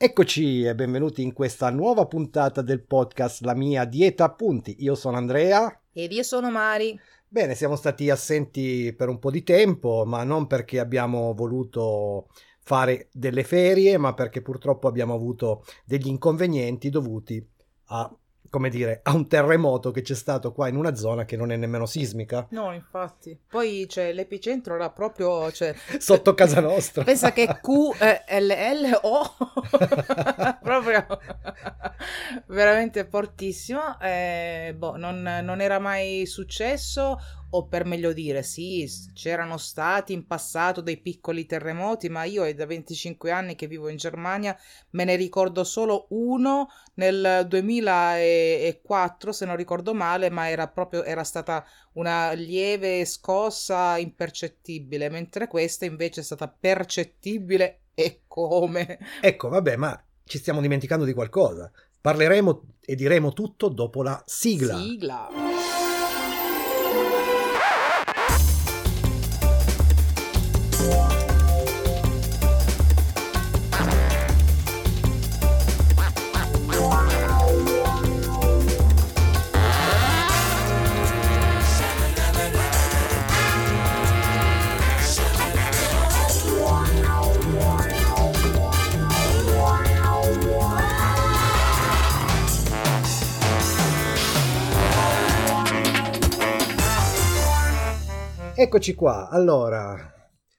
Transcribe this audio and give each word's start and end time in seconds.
Eccoci 0.00 0.62
e 0.62 0.76
benvenuti 0.76 1.22
in 1.22 1.32
questa 1.32 1.70
nuova 1.70 2.06
puntata 2.06 2.62
del 2.62 2.84
podcast 2.84 3.42
La 3.42 3.56
mia 3.56 3.84
dieta 3.84 4.22
appunti. 4.22 4.76
Io 4.78 4.94
sono 4.94 5.16
Andrea. 5.16 5.76
Ed 5.92 6.12
io 6.12 6.22
sono 6.22 6.52
Mari. 6.52 6.96
Bene, 7.26 7.56
siamo 7.56 7.74
stati 7.74 8.08
assenti 8.08 8.94
per 8.96 9.08
un 9.08 9.18
po' 9.18 9.32
di 9.32 9.42
tempo, 9.42 10.04
ma 10.06 10.22
non 10.22 10.46
perché 10.46 10.78
abbiamo 10.78 11.34
voluto 11.34 12.28
fare 12.60 13.08
delle 13.12 13.42
ferie, 13.42 13.98
ma 13.98 14.14
perché 14.14 14.40
purtroppo 14.40 14.86
abbiamo 14.86 15.14
avuto 15.14 15.64
degli 15.84 16.06
inconvenienti 16.06 16.90
dovuti 16.90 17.44
a 17.86 18.08
come 18.50 18.70
dire, 18.70 19.00
a 19.02 19.14
un 19.14 19.28
terremoto 19.28 19.90
che 19.90 20.02
c'è 20.02 20.14
stato 20.14 20.52
qua 20.52 20.68
in 20.68 20.76
una 20.76 20.94
zona 20.94 21.24
che 21.24 21.36
non 21.36 21.52
è 21.52 21.56
nemmeno 21.56 21.86
sismica. 21.86 22.46
No, 22.50 22.72
infatti. 22.72 23.38
Poi 23.48 23.86
cioè, 23.88 24.12
l'epicentro 24.12 24.74
era 24.74 24.90
proprio 24.90 25.50
cioè, 25.52 25.74
sotto 25.98 26.34
casa 26.34 26.60
nostra. 26.60 27.04
Pensa 27.04 27.32
che 27.32 27.46
QLLO 27.60 29.34
proprio 30.62 31.06
veramente 32.46 33.04
fortissimo. 33.04 33.98
Eh, 34.00 34.74
boh, 34.76 34.96
non, 34.96 35.40
non 35.42 35.60
era 35.60 35.78
mai 35.78 36.26
successo 36.26 37.18
o 37.50 37.66
per 37.66 37.84
meglio 37.84 38.12
dire, 38.12 38.42
sì, 38.42 38.86
c'erano 39.14 39.56
stati 39.56 40.12
in 40.12 40.26
passato 40.26 40.80
dei 40.80 40.98
piccoli 40.98 41.46
terremoti, 41.46 42.08
ma 42.08 42.24
io 42.24 42.44
è 42.44 42.54
da 42.54 42.66
25 42.66 43.30
anni 43.30 43.54
che 43.54 43.66
vivo 43.66 43.88
in 43.88 43.96
Germania, 43.96 44.56
me 44.90 45.04
ne 45.04 45.16
ricordo 45.16 45.64
solo 45.64 46.06
uno 46.10 46.68
nel 46.94 47.46
2004, 47.48 49.32
se 49.32 49.46
non 49.46 49.56
ricordo 49.56 49.94
male, 49.94 50.30
ma 50.30 50.48
era 50.50 50.68
proprio 50.68 51.04
era 51.04 51.24
stata 51.24 51.64
una 51.94 52.32
lieve 52.32 53.04
scossa 53.04 53.96
impercettibile, 53.96 55.08
mentre 55.08 55.48
questa 55.48 55.86
invece 55.86 56.20
è 56.20 56.24
stata 56.24 56.48
percettibile 56.48 57.80
e 57.94 58.22
come. 58.26 58.98
Ecco, 59.20 59.48
vabbè, 59.48 59.76
ma 59.76 60.00
ci 60.24 60.38
stiamo 60.38 60.60
dimenticando 60.60 61.04
di 61.04 61.14
qualcosa. 61.14 61.70
Parleremo 62.00 62.62
e 62.80 62.94
diremo 62.94 63.32
tutto 63.32 63.68
dopo 63.68 64.02
la 64.02 64.22
sigla. 64.26 64.76
Sigla. 64.76 65.28
Eccoci 98.60 98.96
qua, 98.96 99.28
allora, 99.28 99.96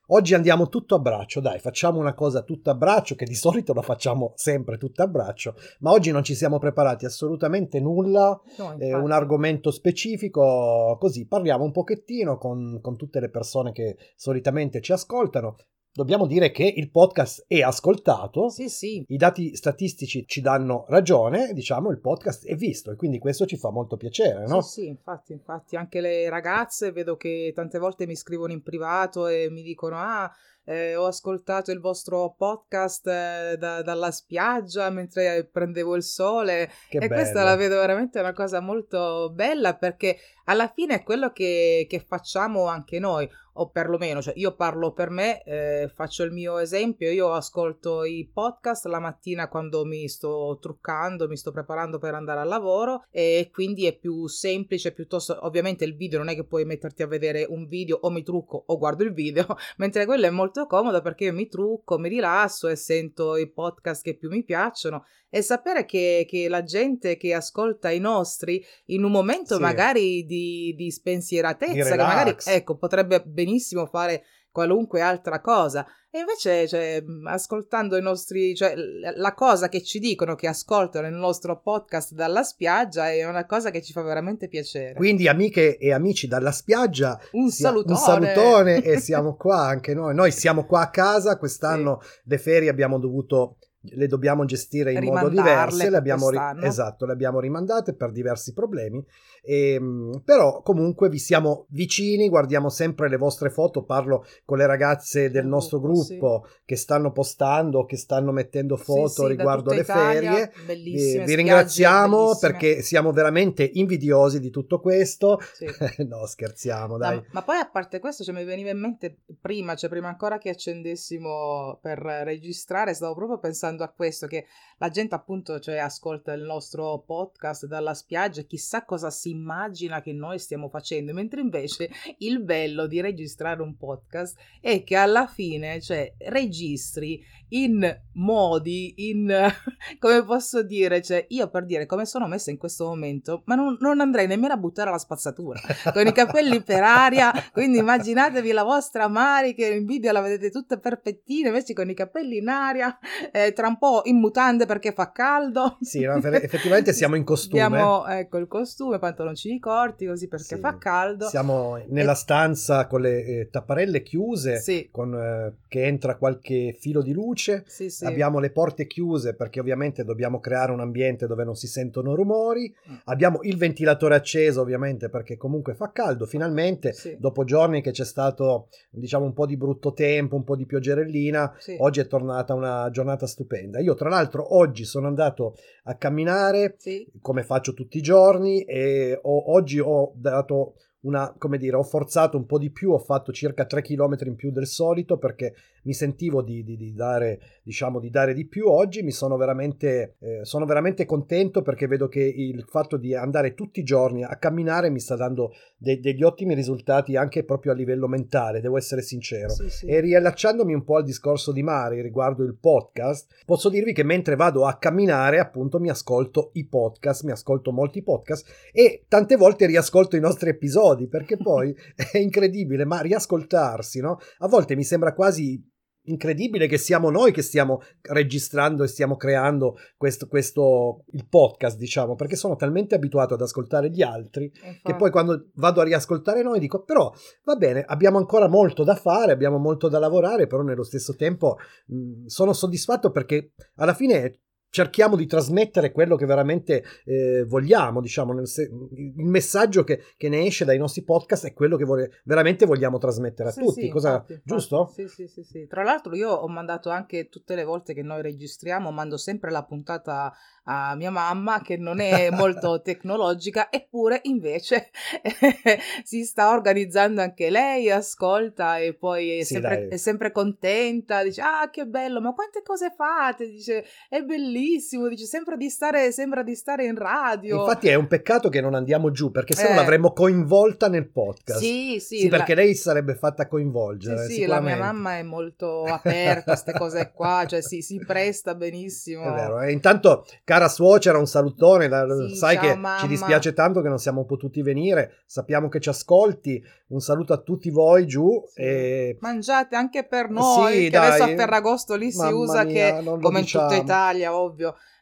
oggi 0.07 0.33
andiamo 0.33 0.69
tutto 0.69 0.95
a 0.95 0.99
braccio, 0.99 1.41
dai, 1.41 1.59
facciamo 1.59 1.99
una 1.99 2.13
cosa 2.13 2.43
tutto 2.43 2.69
a 2.69 2.73
braccio, 2.73 3.15
che 3.15 3.25
di 3.25 3.35
solito 3.35 3.73
la 3.73 3.81
facciamo 3.81 4.31
sempre 4.35 4.77
tutto 4.77 5.03
a 5.03 5.07
braccio, 5.07 5.55
ma 5.79 5.91
oggi 5.91 6.09
non 6.09 6.23
ci 6.23 6.33
siamo 6.33 6.59
preparati 6.59 7.03
assolutamente 7.03 7.81
nulla, 7.81 8.39
no, 8.57 8.77
eh, 8.79 8.95
un 8.95 9.11
argomento 9.11 9.69
specifico, 9.69 10.95
così. 10.97 11.27
Parliamo 11.27 11.65
un 11.65 11.73
pochettino 11.73 12.37
con, 12.37 12.79
con 12.81 12.95
tutte 12.95 13.19
le 13.19 13.29
persone 13.29 13.73
che 13.73 13.97
solitamente 14.15 14.79
ci 14.79 14.93
ascoltano, 14.93 15.57
Dobbiamo 15.91 16.27
dire 16.27 16.51
che 16.51 16.63
il 16.63 16.91
podcast 16.91 17.45
è 17.47 17.61
ascoltato, 17.61 18.49
sì, 18.49 18.69
sì. 18.69 19.03
i 19.07 19.17
dati 19.17 19.55
statistici 19.55 20.25
ci 20.27 20.39
danno 20.39 20.85
ragione, 20.87 21.51
diciamo 21.53 21.89
il 21.89 21.99
podcast 21.99 22.45
è 22.45 22.55
visto 22.55 22.91
e 22.91 22.95
quindi 22.95 23.17
questo 23.17 23.45
ci 23.45 23.57
fa 23.57 23.71
molto 23.71 23.97
piacere, 23.97 24.45
no? 24.45 24.61
Sì, 24.61 24.81
sì, 24.81 24.87
infatti, 24.87 25.33
infatti 25.33 25.75
anche 25.75 25.99
le 25.99 26.29
ragazze 26.29 26.91
vedo 26.91 27.17
che 27.17 27.51
tante 27.55 27.79
volte 27.79 28.05
mi 28.05 28.15
scrivono 28.15 28.53
in 28.53 28.61
privato 28.61 29.27
e 29.27 29.49
mi 29.49 29.63
dicono 29.63 29.97
ah 29.97 30.31
eh, 30.69 30.95
ho 30.95 31.07
ascoltato 31.07 31.71
il 31.71 31.79
vostro 31.79 32.35
podcast 32.37 33.07
eh, 33.07 33.55
da, 33.57 33.81
dalla 33.81 34.11
spiaggia 34.11 34.91
mentre 34.91 35.49
prendevo 35.51 35.95
il 35.95 36.03
sole 36.03 36.69
che 36.89 36.97
e 36.97 37.07
bello. 37.07 37.13
questa 37.15 37.43
la 37.43 37.55
vedo 37.55 37.77
veramente 37.77 38.19
una 38.19 38.33
cosa 38.33 38.59
molto 38.59 39.31
bella 39.33 39.75
perché 39.75 40.17
alla 40.45 40.67
fine 40.67 40.95
è 40.95 41.03
quello 41.03 41.31
che, 41.31 41.87
che 41.89 41.99
facciamo 41.99 42.67
anche 42.67 42.99
noi 42.99 43.27
o 43.59 43.69
perlomeno, 43.69 44.21
cioè 44.21 44.33
io 44.37 44.55
parlo 44.55 44.93
per 44.93 45.09
me, 45.09 45.43
eh, 45.43 45.91
faccio 45.93 46.23
il 46.23 46.31
mio 46.31 46.57
esempio, 46.57 47.11
io 47.11 47.31
ascolto 47.31 48.03
i 48.03 48.29
podcast 48.31 48.85
la 48.85 48.99
mattina 48.99 49.49
quando 49.49 49.85
mi 49.85 50.07
sto 50.07 50.57
truccando, 50.61 51.27
mi 51.27 51.37
sto 51.37 51.51
preparando 51.51 51.97
per 51.97 52.13
andare 52.13 52.39
al 52.39 52.47
lavoro 52.47 53.05
e 53.11 53.49
quindi 53.51 53.85
è 53.85 53.97
più 53.97 54.27
semplice, 54.27 54.93
piuttosto 54.93 55.37
ovviamente 55.45 55.83
il 55.83 55.95
video 55.95 56.19
non 56.19 56.29
è 56.29 56.35
che 56.35 56.45
puoi 56.45 56.63
metterti 56.63 57.03
a 57.03 57.07
vedere 57.07 57.45
un 57.49 57.67
video 57.67 57.97
o 58.01 58.09
mi 58.09 58.23
trucco 58.23 58.63
o 58.65 58.77
guardo 58.77 59.03
il 59.03 59.13
video, 59.13 59.45
mentre 59.77 60.05
quello 60.05 60.25
è 60.25 60.31
molto 60.31 60.65
comodo 60.65 61.01
perché 61.01 61.25
io 61.25 61.33
mi 61.33 61.47
trucco, 61.47 61.97
mi 61.97 62.09
rilasso 62.09 62.67
e 62.69 62.75
sento 62.75 63.35
i 63.35 63.51
podcast 63.51 64.03
che 64.03 64.15
più 64.15 64.29
mi 64.29 64.43
piacciono 64.43 65.03
e 65.29 65.41
sapere 65.43 65.85
che, 65.85 66.25
che 66.27 66.49
la 66.49 66.63
gente 66.63 67.15
che 67.15 67.33
ascolta 67.33 67.91
i 67.91 67.99
nostri 67.99 68.63
in 68.85 69.03
un 69.03 69.11
momento 69.11 69.55
sì. 69.55 69.61
magari 69.61 70.25
di, 70.25 70.73
di 70.75 70.89
spensieratezza, 70.89 71.73
di 71.73 71.81
che 71.81 71.95
magari 71.95 72.35
ecco, 72.45 72.77
potrebbe 72.77 73.21
benissimo 73.21 73.47
fare 73.87 74.23
qualunque 74.51 75.01
altra 75.01 75.39
cosa. 75.39 75.85
E 76.11 76.19
invece, 76.19 76.67
cioè, 76.67 77.03
ascoltando 77.25 77.95
i 77.95 78.01
nostri, 78.01 78.55
cioè, 78.55 78.73
la 79.15 79.33
cosa 79.35 79.69
che 79.69 79.83
ci 79.83 79.99
dicono 79.99 80.33
che 80.33 80.47
ascoltano 80.47 81.05
il 81.05 81.13
nostro 81.13 81.61
podcast 81.61 82.13
dalla 82.13 82.41
spiaggia 82.41 83.11
è 83.11 83.23
una 83.25 83.45
cosa 83.45 83.69
che 83.69 83.83
ci 83.83 83.93
fa 83.93 84.01
veramente 84.01 84.47
piacere. 84.47 84.95
Quindi, 84.95 85.27
amiche 85.27 85.77
e 85.77 85.93
amici 85.93 86.27
dalla 86.27 86.51
spiaggia, 86.51 87.19
un 87.33 87.51
sia, 87.51 87.67
salutone, 87.67 87.93
un 87.93 87.99
salutone 87.99 88.81
e 88.81 88.97
siamo 89.01 89.35
qua 89.35 89.59
anche 89.59 89.93
noi. 89.93 90.15
Noi 90.15 90.31
siamo 90.31 90.65
qua 90.65 90.81
a 90.81 90.89
casa. 90.89 91.37
Quest'anno 91.37 91.99
sì. 92.01 92.21
le 92.23 92.37
ferie 92.39 92.69
abbiamo 92.69 92.97
dovuto 92.97 93.57
le 93.81 94.07
dobbiamo 94.07 94.43
gestire 94.45 94.91
in 94.91 95.03
modo 95.03 95.29
diverso, 95.29 95.89
le 95.89 95.97
abbiamo, 95.97 96.29
ri- 96.29 96.37
esatto, 96.61 97.05
le 97.05 97.13
abbiamo 97.13 97.39
rimandate 97.39 97.93
per 97.93 98.11
diversi 98.11 98.53
problemi, 98.53 99.03
e, 99.41 99.73
ehm, 99.73 100.21
però 100.25 100.61
comunque 100.61 101.09
vi 101.09 101.19
siamo 101.19 101.65
vicini, 101.69 102.27
guardiamo 102.27 102.69
sempre 102.69 103.07
le 103.07 103.17
vostre 103.17 103.49
foto, 103.49 103.83
parlo 103.83 104.25
con 104.43 104.57
le 104.57 104.65
ragazze 104.65 105.31
del 105.31 105.47
nostro 105.47 105.79
gruppo 105.79 106.45
sì. 106.45 106.61
che 106.65 106.75
stanno 106.75 107.11
postando, 107.11 107.85
che 107.85 107.95
stanno 107.95 108.31
mettendo 108.31 108.75
foto 108.75 109.07
sì, 109.07 109.21
sì, 109.21 109.27
riguardo 109.27 109.71
le 109.71 109.81
Italia, 109.81 110.51
ferie, 110.51 111.23
vi 111.25 111.35
ringraziamo 111.35 112.37
perché 112.37 112.81
siamo 112.81 113.11
veramente 113.11 113.69
invidiosi 113.73 114.39
di 114.39 114.49
tutto 114.49 114.79
questo, 114.81 115.39
no 116.05 116.25
scherziamo 116.25 116.97
dai. 116.97 117.15
No, 117.15 117.25
ma 117.31 117.43
poi 117.43 117.57
a 117.57 117.69
parte 117.69 117.99
questo 117.99 118.23
cioè, 118.23 118.35
mi 118.35 118.43
veniva 118.43 118.71
in 118.71 118.79
mente 118.79 119.19
prima, 119.39 119.75
cioè 119.75 119.89
prima 119.89 120.09
ancora 120.09 120.37
che 120.37 120.49
accendessimo 120.49 121.79
per 121.81 121.99
registrare, 121.99 122.93
stavo 122.93 123.15
proprio 123.15 123.39
pensando 123.39 123.68
pensando 123.69 123.83
a 123.83 123.89
questo, 123.89 124.27
che 124.27 124.47
la 124.77 124.89
gente 124.89 125.15
appunto 125.15 125.59
cioè, 125.59 125.77
ascolta 125.77 126.33
il 126.33 126.41
nostro 126.41 127.03
podcast 127.05 127.65
dalla 127.65 127.93
spiaggia, 127.93 128.41
chissà 128.43 128.83
cosa 128.85 129.11
si 129.11 129.29
immagina 129.29 130.01
che 130.01 130.13
noi 130.13 130.39
stiamo 130.39 130.69
facendo, 130.69 131.13
mentre 131.13 131.41
invece 131.41 131.89
il 132.19 132.41
bello 132.41 132.87
di 132.87 133.01
registrare 133.01 133.61
un 133.61 133.77
podcast 133.77 134.37
è 134.59 134.83
che 134.83 134.95
alla 134.95 135.27
fine 135.27 135.81
cioè, 135.81 136.13
registri 136.17 137.23
in 137.49 138.01
modi, 138.13 139.09
in 139.09 139.31
come 139.99 140.23
posso 140.23 140.63
dire, 140.63 141.01
cioè 141.01 141.25
io 141.29 141.49
per 141.49 141.65
dire 141.65 141.85
come 141.85 142.05
sono 142.05 142.27
messa 142.27 142.51
in 142.51 142.57
questo 142.57 142.85
momento, 142.85 143.43
ma 143.45 143.55
non, 143.55 143.77
non 143.79 143.99
andrei 143.99 144.27
nemmeno 144.27 144.53
a 144.53 144.57
buttare 144.57 144.91
la 144.91 144.97
spazzatura 144.97 145.59
con 145.93 146.05
i 146.05 146.11
capelli 146.11 146.61
per 146.61 146.83
aria. 146.83 147.31
Quindi 147.51 147.79
immaginatevi 147.79 148.51
la 148.51 148.63
vostra 148.63 149.07
Mari 149.07 149.53
che 149.53 149.67
in 149.67 149.85
video 149.85 150.11
la 150.11 150.21
vedete 150.21 150.51
tutta 150.51 150.77
perfettina, 150.77 151.47
invece 151.47 151.73
con 151.73 151.89
i 151.89 151.93
capelli 151.93 152.37
in 152.37 152.47
aria, 152.47 152.97
eh, 153.31 153.53
tra 153.59 153.67
un 153.67 153.77
po' 153.77 154.03
in 154.05 154.15
mutande 154.15 154.65
perché 154.65 154.93
fa 154.93 155.11
caldo. 155.11 155.77
Sì, 155.81 155.99
no, 156.05 156.15
effettivamente 156.23 156.93
siamo 156.93 157.17
in 157.17 157.25
costume. 157.25 157.61
Abbiamo 157.61 158.07
ecco 158.07 158.37
il 158.37 158.47
costume, 158.47 158.99
pantaloncini 158.99 159.59
corti 159.59 160.05
così 160.05 160.29
perché 160.29 160.55
sì. 160.55 160.61
fa 160.61 160.77
caldo. 160.77 161.27
Siamo 161.27 161.77
nella 161.89 162.13
e... 162.13 162.15
stanza 162.15 162.87
con 162.87 163.01
le 163.01 163.25
eh, 163.25 163.49
tapparelle 163.51 164.01
chiuse, 164.01 164.61
sì. 164.61 164.87
con, 164.89 165.13
eh, 165.13 165.57
che 165.67 165.83
entra 165.83 166.15
qualche 166.15 166.73
filo 166.79 167.01
di 167.01 167.11
luce 167.11 167.65
sì, 167.67 167.89
sì. 167.89 168.05
abbiamo 168.05 168.39
le 168.39 168.49
porte 168.51 168.87
chiuse 168.87 169.35
perché 169.35 169.59
ovviamente 169.59 170.05
dobbiamo 170.05 170.39
creare 170.39 170.71
un 170.71 170.79
ambiente 170.79 171.27
dove 171.27 171.43
non 171.43 171.55
si 171.55 171.67
sentono 171.67 172.15
rumori, 172.15 172.73
mm. 172.89 172.95
abbiamo 173.05 173.39
il 173.41 173.57
ventilatore 173.57 174.15
acceso 174.15 174.61
ovviamente 174.61 175.09
perché 175.09 175.35
comunque 175.35 175.73
fa 175.73 175.91
caldo, 175.91 176.25
finalmente 176.25 176.95
dopo 177.17 177.43
giorni 177.43 177.81
che 177.81 177.91
c'è 177.91 178.05
stato 178.05 178.69
diciamo 178.89 179.25
un 179.25 179.33
po' 179.33 179.45
di 179.45 179.57
brutto 179.57 179.91
tempo, 179.91 180.37
un 180.37 180.45
po' 180.45 180.55
di 180.55 180.65
pioggerellina, 180.65 181.53
oggi 181.79 181.99
è 181.99 182.07
tornata 182.07 182.53
una 182.53 182.89
giornata 182.89 183.27
stupenda. 183.27 183.47
Io 183.57 183.95
tra 183.95 184.09
l'altro 184.09 184.55
oggi 184.55 184.85
sono 184.85 185.07
andato 185.07 185.55
a 185.83 185.95
camminare 185.95 186.77
come 187.21 187.43
faccio 187.43 187.73
tutti 187.73 187.97
i 187.97 188.01
giorni 188.01 188.63
e 188.63 189.19
ho, 189.21 189.53
oggi 189.53 189.79
ho 189.79 190.11
dato 190.15 190.75
una, 191.01 191.33
come 191.37 191.57
dire, 191.57 191.77
ho 191.77 191.83
forzato 191.83 192.37
un 192.37 192.45
po' 192.45 192.57
di 192.57 192.71
più, 192.71 192.91
ho 192.91 192.99
fatto 192.99 193.31
circa 193.31 193.65
3 193.65 193.81
km 193.81 194.17
in 194.25 194.35
più 194.35 194.51
del 194.51 194.67
solito 194.67 195.17
perché 195.17 195.53
mi 195.83 195.93
sentivo 195.93 196.41
di, 196.41 196.63
di, 196.63 196.75
di, 196.75 196.93
dare, 196.93 197.39
diciamo, 197.63 197.99
di 197.99 198.09
dare 198.09 198.33
di 198.33 198.47
più 198.47 198.67
oggi, 198.67 199.01
mi 199.01 199.11
sono 199.11 199.37
veramente, 199.37 200.15
eh, 200.19 200.45
sono 200.45 200.65
veramente 200.65 201.05
contento 201.05 201.61
perché 201.61 201.87
vedo 201.87 202.07
che 202.07 202.21
il 202.21 202.63
fatto 202.67 202.97
di 202.97 203.15
andare 203.15 203.53
tutti 203.53 203.79
i 203.79 203.83
giorni 203.83 204.23
a 204.23 204.35
camminare 204.37 204.89
mi 204.89 204.99
sta 204.99 205.15
dando 205.15 205.51
de- 205.77 205.99
degli 205.99 206.23
ottimi 206.23 206.53
risultati 206.53 207.15
anche 207.15 207.43
proprio 207.43 207.71
a 207.71 207.75
livello 207.75 208.07
mentale, 208.07 208.61
devo 208.61 208.77
essere 208.77 209.01
sincero. 209.01 209.49
Sì, 209.49 209.69
sì. 209.69 209.85
E 209.85 209.99
riallacciandomi 209.99 210.73
un 210.73 210.83
po' 210.83 210.97
al 210.97 211.03
discorso 211.03 211.51
di 211.51 211.63
Mari 211.63 212.01
riguardo 212.01 212.43
il 212.43 212.57
podcast, 212.59 213.43
posso 213.45 213.69
dirvi 213.69 213.93
che 213.93 214.03
mentre 214.03 214.35
vado 214.35 214.65
a 214.65 214.77
camminare 214.77 215.39
appunto 215.39 215.79
mi 215.79 215.89
ascolto 215.89 216.51
i 216.53 216.65
podcast, 216.65 217.23
mi 217.23 217.31
ascolto 217.31 217.71
molti 217.71 218.03
podcast 218.03 218.47
e 218.71 219.05
tante 219.07 219.35
volte 219.35 219.65
riascolto 219.65 220.15
i 220.15 220.19
nostri 220.19 220.49
episodi 220.49 221.07
perché 221.07 221.37
poi 221.37 221.75
è 222.11 222.17
incredibile, 222.17 222.85
ma 222.85 223.01
riascoltarsi, 223.01 223.99
no? 223.99 224.19
A 224.39 224.47
volte 224.47 224.75
mi 224.75 224.83
sembra 224.83 225.13
quasi 225.13 225.61
incredibile 226.09 226.67
che 226.67 226.77
siamo 226.77 227.09
noi 227.09 227.31
che 227.31 227.41
stiamo 227.41 227.81
registrando 228.01 228.83
e 228.83 228.87
stiamo 228.87 229.15
creando 229.15 229.77
questo, 229.97 230.27
questo 230.27 231.03
il 231.11 231.27
podcast, 231.27 231.77
diciamo, 231.77 232.15
perché 232.15 232.35
sono 232.35 232.55
talmente 232.55 232.95
abituato 232.95 233.33
ad 233.33 233.41
ascoltare 233.41 233.89
gli 233.89 234.01
altri 234.01 234.45
Infatti. 234.45 234.79
che 234.83 234.95
poi 234.95 235.11
quando 235.11 235.49
vado 235.55 235.81
a 235.81 235.83
riascoltare 235.83 236.41
noi 236.41 236.59
dico 236.59 236.83
però 236.83 237.11
va 237.43 237.55
bene, 237.55 237.83
abbiamo 237.85 238.17
ancora 238.17 238.47
molto 238.47 238.83
da 238.83 238.95
fare, 238.95 239.31
abbiamo 239.31 239.57
molto 239.57 239.87
da 239.87 239.99
lavorare, 239.99 240.47
però 240.47 240.61
nello 240.61 240.83
stesso 240.83 241.15
tempo 241.15 241.57
mh, 241.87 242.25
sono 242.25 242.53
soddisfatto 242.53 243.11
perché 243.11 243.53
alla 243.75 243.93
fine 243.93 244.39
cerchiamo 244.69 245.15
di 245.15 245.25
trasmettere 245.25 245.91
quello 245.91 246.15
che 246.15 246.25
veramente 246.25 246.83
eh, 247.05 247.43
vogliamo, 247.45 248.01
diciamo, 248.01 248.45
se- 248.45 248.69
il 248.95 249.25
messaggio 249.25 249.83
che, 249.83 250.03
che, 250.15 250.29
ne 250.29 250.45
esce 250.45 250.65
dai 250.65 250.77
nostri 250.77 251.03
podcast 251.03 251.47
è 251.47 251.53
quello 251.53 251.75
che 251.75 251.85
vole- 251.85 252.21
veramente 252.23 252.65
vogliamo 252.65 252.97
trasmettere 252.97 253.49
a 253.49 253.51
sì, 253.51 253.59
tutti, 253.61 253.81
sì, 253.81 253.89
Cosa, 253.89 254.11
infatti, 254.13 254.41
giusto? 254.43 254.91
Sì, 254.93 255.07
sì, 255.07 255.27
sì, 255.27 255.43
sì. 255.43 255.67
Tra 255.67 255.83
l'altro 255.83 256.15
io 256.15 256.29
ho 256.29 256.47
mandato 256.47 256.89
anche 256.89 257.29
tutte 257.29 257.55
le 257.55 257.63
volte 257.63 257.93
che 257.93 258.03
noi 258.03 258.21
registriamo, 258.21 258.91
mando 258.91 259.17
sempre 259.17 259.51
la 259.51 259.63
puntata 259.63 260.33
a 260.71 260.95
mia 260.95 261.09
mamma 261.09 261.61
che 261.61 261.77
non 261.77 261.99
è 261.99 262.29
molto 262.31 262.81
tecnologica, 262.81 263.71
eppure 263.71 264.19
invece 264.23 264.91
si 266.03 266.23
sta 266.23 266.51
organizzando 266.51 267.21
anche 267.21 267.49
lei, 267.49 267.89
ascolta 267.89 268.77
e 268.77 268.93
poi 268.93 269.39
è, 269.39 269.43
sempre, 269.43 269.87
è, 269.87 269.97
sempre, 269.97 270.31
contenta, 270.31 271.23
dice 271.23 271.41
ah 271.41 271.69
che 271.71 271.85
bello, 271.85 272.21
ma 272.21 272.33
quante 272.33 272.61
cose 272.61 272.93
fate, 272.95 273.47
dice 273.47 273.83
è 274.07 274.21
bellissimo, 274.21 274.57
dice 274.59 275.25
sempre 275.25 275.57
di 275.57 275.69
stare, 275.69 276.11
sembra 276.11 276.43
di 276.43 276.55
stare 276.55 276.85
in 276.85 276.95
radio. 276.97 277.61
Infatti 277.61 277.87
è 277.87 277.95
un 277.95 278.07
peccato 278.07 278.49
che 278.49 278.61
non 278.61 278.73
andiamo 278.73 279.11
giù 279.11 279.31
perché 279.31 279.55
se 279.55 279.63
no 279.63 279.69
eh. 279.69 279.75
l'avremmo 279.75 280.11
coinvolta 280.13 280.87
nel 280.87 281.09
podcast. 281.09 281.59
Sì, 281.59 281.97
sì. 281.99 282.19
sì 282.19 282.27
perché 282.27 282.55
la... 282.55 282.61
lei 282.61 282.75
sarebbe 282.75 283.15
fatta 283.15 283.47
coinvolgere. 283.47 284.25
Sì, 284.27 284.33
sì 284.33 284.45
la 284.45 284.59
mia 284.59 284.77
mamma 284.77 285.17
è 285.17 285.23
molto 285.23 285.83
aperta 285.83 286.51
a 286.51 286.53
queste 286.53 286.73
cose 286.73 287.11
qua, 287.13 287.45
cioè 287.47 287.61
si, 287.61 287.81
si 287.81 287.99
presta 288.05 288.55
benissimo. 288.55 289.23
È 289.23 289.31
vero, 289.33 289.61
e 289.61 289.71
intanto 289.71 290.25
cara 290.43 290.67
suocera, 290.67 291.17
un 291.17 291.27
salutone. 291.27 291.89
Sì, 292.29 292.35
sai 292.35 292.57
che 292.57 292.75
mamma. 292.75 292.99
ci 292.99 293.07
dispiace 293.07 293.53
tanto 293.53 293.81
che 293.81 293.89
non 293.89 293.97
siamo 293.97 294.25
potuti 294.25 294.61
venire. 294.61 295.21
Sappiamo 295.25 295.69
che 295.69 295.79
ci 295.79 295.89
ascolti. 295.89 296.63
Un 296.87 297.01
saluto 297.01 297.33
a 297.33 297.37
tutti 297.37 297.69
voi 297.69 298.07
giù. 298.07 298.43
Sì. 298.47 298.61
E... 298.61 299.17
Mangiate 299.19 299.75
anche 299.75 300.05
per 300.05 300.29
noi. 300.29 300.73
Sì, 300.73 300.83
che 300.85 300.89
dai. 300.89 301.07
adesso 301.07 301.23
a 301.23 301.27
Ferragosto 301.27 301.95
lì 301.95 302.11
si 302.11 302.25
usa 302.25 302.63
mia, 302.63 302.97
che, 302.97 303.03
come 303.03 303.41
diciamo. 303.41 303.65
in 303.65 303.69
tutta 303.69 303.81
Italia, 303.81 304.35
ovvio. 304.35 304.48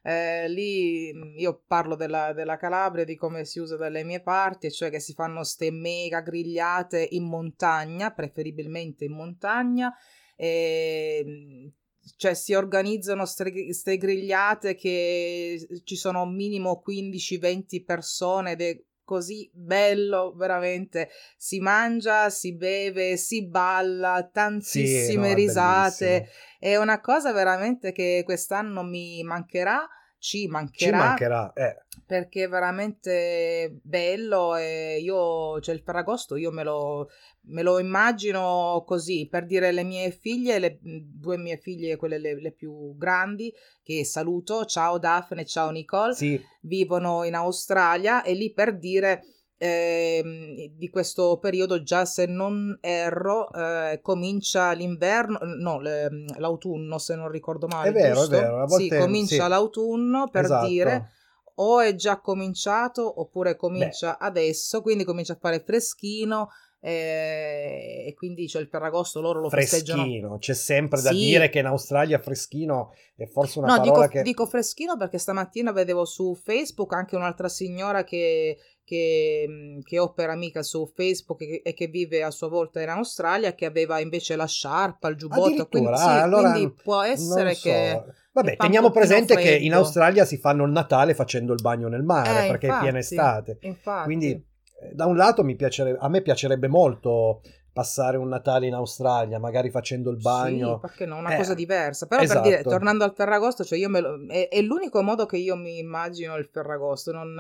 Eh, 0.04 0.48
lì 0.50 1.12
io 1.40 1.64
parlo 1.68 1.96
della, 1.96 2.34
della, 2.34 2.58
Calabria, 2.58 3.04
di 3.04 3.16
come 3.16 3.46
si 3.46 3.60
usa 3.60 3.76
dalle 3.76 4.04
mie 4.04 4.22
parti, 4.22 4.72
cioè 4.72 4.90
che 4.90 5.00
si 5.00 5.14
fanno 5.14 5.44
ste 5.44 5.72
mega 5.72 6.22
grigliate 6.22 7.08
in 7.12 7.24
montagna, 7.24 8.12
preferibilmente 8.12 9.06
in 9.06 9.14
montagna. 9.14 9.94
E 10.36 11.72
cioè 12.16 12.34
si 12.34 12.54
organizzano 12.54 13.26
queste 13.26 13.98
grigliate 13.98 14.76
che 14.76 15.82
ci 15.84 15.96
sono 15.96 16.26
minimo 16.26 16.82
15-20 16.86 17.84
persone 17.84 18.52
ed 18.52 18.62
è 18.62 18.84
così 19.08 19.50
bello, 19.54 20.34
veramente. 20.36 21.10
Si 21.38 21.60
mangia, 21.60 22.30
si 22.30 22.54
beve, 22.54 23.16
si 23.16 23.48
balla, 23.48 24.30
tantissime 24.30 25.08
sì, 25.08 25.30
no, 25.30 25.34
risate. 25.34 26.30
È, 26.60 26.72
è 26.72 26.76
una 26.76 27.00
cosa 27.00 27.32
veramente 27.32 27.94
che 27.94 28.24
quest'anno 28.26 28.84
mi 28.84 29.24
mancherà 29.24 29.88
ci 30.20 30.48
mancherà. 30.48 30.98
Ci 30.98 31.04
mancherà, 31.04 31.54
eh. 31.54 31.84
Perché 32.06 32.44
è 32.44 32.48
veramente 32.48 33.80
bello 33.84 34.56
e 34.56 35.00
io, 35.02 35.60
cioè 35.60 35.76
il 35.76 35.82
Ferragosto, 35.82 36.36
io 36.36 36.52
me 36.52 36.64
lo, 36.64 37.10
me 37.48 37.62
lo 37.62 37.80
immagino 37.80 38.84
così, 38.86 39.28
per 39.30 39.46
dire 39.46 39.72
le 39.72 39.84
mie 39.84 40.12
figlie, 40.12 40.60
le 40.60 40.80
due 40.82 41.38
mie 41.38 41.58
figlie, 41.58 41.98
quelle 41.98 42.18
le, 42.18 42.40
le 42.40 42.52
più 42.52 42.96
grandi, 42.96 43.54
che 43.84 44.06
saluto, 44.06 44.66
ciao 44.66 44.98
Daphne, 44.98 45.46
ciao 45.46 45.70
Nicole, 45.70 46.14
sì. 46.14 46.42
vivono 46.62 47.24
in 47.24 47.36
Australia 47.36 48.24
e 48.24 48.34
lì 48.34 48.54
per 48.54 48.78
dire 48.78 49.24
eh, 49.60 50.72
di 50.76 50.90
questo 50.90 51.38
periodo 51.40 51.82
già 51.82 52.06
se 52.06 52.28
non 52.28 52.78
erro 52.80 53.52
eh, 53.52 54.00
comincia 54.04 54.72
l'inverno 54.74 55.40
no 55.42 55.80
l'autunno 55.80 57.00
se 57.00 57.16
non 57.16 57.30
ricordo 57.30 57.66
male 57.68 57.90
è 57.90 57.92
vero 57.92 58.20
giusto? 58.20 58.36
è 58.36 58.40
vero 58.40 58.62
a 58.62 58.66
volte, 58.66 58.96
sì 58.96 59.02
comincia 59.02 59.44
sì. 59.44 59.50
l'autunno 59.50 60.30
per 60.30 60.44
esatto. 60.44 60.68
dire 60.68 61.12
o 61.56 61.80
è 61.80 61.96
già 61.96 62.20
cominciato 62.20 63.20
oppure 63.20 63.56
comincia 63.56 64.16
Beh. 64.20 64.26
adesso 64.28 64.82
quindi 64.82 65.04
comincia 65.04 65.34
a 65.34 65.38
fare 65.40 65.64
freschino 65.66 66.50
eh, 66.80 68.06
e 68.08 68.14
quindi 68.14 68.48
cioè, 68.48 68.62
il 68.62 68.68
Ferragosto 68.68 69.20
loro 69.20 69.42
lo 69.42 69.50
freschino, 69.50 69.96
festeggiano. 69.96 70.38
c'è 70.38 70.54
sempre 70.54 71.02
da 71.02 71.10
sì. 71.10 71.16
dire 71.16 71.50
che 71.50 71.60
in 71.60 71.66
Australia 71.66 72.20
freschino 72.20 72.94
è 73.16 73.26
forse 73.26 73.60
una 73.60 73.76
no, 73.76 73.82
parola 73.82 74.06
dico, 74.06 74.08
che... 74.08 74.22
dico 74.22 74.46
freschino 74.46 74.96
perché 74.96 75.18
stamattina 75.18 75.72
vedevo 75.72 76.06
su 76.06 76.36
Facebook 76.36 76.94
anche 76.94 77.16
un'altra 77.16 77.50
signora 77.50 78.04
che, 78.04 78.58
che, 78.84 79.80
che 79.84 80.00
opera 80.00 80.36
mica 80.36 80.62
su 80.62 80.86
Facebook 80.94 81.42
e, 81.42 81.62
e, 81.64 81.74
che 81.74 81.88
vive 81.88 82.22
a 82.22 82.30
sua 82.30 82.48
volta 82.48 82.80
in 82.80 82.90
Australia 82.90 83.56
che 83.56 83.66
aveva 83.66 84.00
invece 84.00 84.36
la 84.36 84.48
sciarpa, 84.48 85.08
il 85.08 85.16
giubbotto, 85.16 85.68
quindi, 85.68 85.98
sì, 85.98 86.04
ah, 86.04 86.22
allora, 86.22 86.52
quindi 86.52 86.74
può 86.84 87.02
essere 87.02 87.56
so. 87.56 87.70
che... 87.70 88.04
Vabbè, 88.34 88.56
teniamo 88.56 88.92
presente 88.92 89.36
che 89.36 89.56
in 89.56 89.74
Australia 89.74 90.24
si 90.24 90.38
fanno 90.38 90.64
il 90.64 90.72
Natale 90.72 91.16
facendo 91.16 91.54
il 91.54 91.60
bagno 91.60 91.88
nel 91.88 92.04
mare 92.04 92.46
eh, 92.46 92.48
perché 92.50 92.68
infatti, 92.68 92.86
è 92.86 92.86
piena 92.86 93.00
estate. 93.00 93.58
Infatti. 93.62 94.06
Quindi 94.06 94.46
da 94.94 95.06
un 95.06 95.16
lato 95.16 95.44
mi 95.44 95.56
piacerebbe, 95.56 95.98
a 96.00 96.10
me 96.10 96.22
piacerebbe 96.22 96.68
molto 96.68 97.42
passare 97.78 98.18
un 98.18 98.28
Natale 98.28 98.66
in 98.66 98.74
Australia, 98.74 99.38
magari 99.38 99.70
facendo 99.70 100.10
il 100.10 100.18
bagno. 100.18 100.74
Sì, 100.74 100.80
perché 100.82 101.06
no, 101.06 101.18
una 101.18 101.36
eh, 101.36 101.38
cosa 101.38 101.54
diversa. 101.54 102.08
Però 102.08 102.24
esatto. 102.24 102.42
per 102.42 102.50
dire, 102.50 102.64
tornando 102.64 103.04
al 103.04 103.14
Ferragosto, 103.14 103.64
cioè 103.64 103.78
io 103.78 103.88
me 103.88 104.00
lo, 104.00 104.18
è, 104.28 104.48
è, 104.50 104.62
l'unico 104.62 105.04
modo 105.04 105.28
che 105.28 105.38
io 105.38 105.56
mi 105.56 105.78
immagino 105.78 106.36
il 106.38 106.50
Ferragosto. 106.52 107.12
Non, 107.12 107.40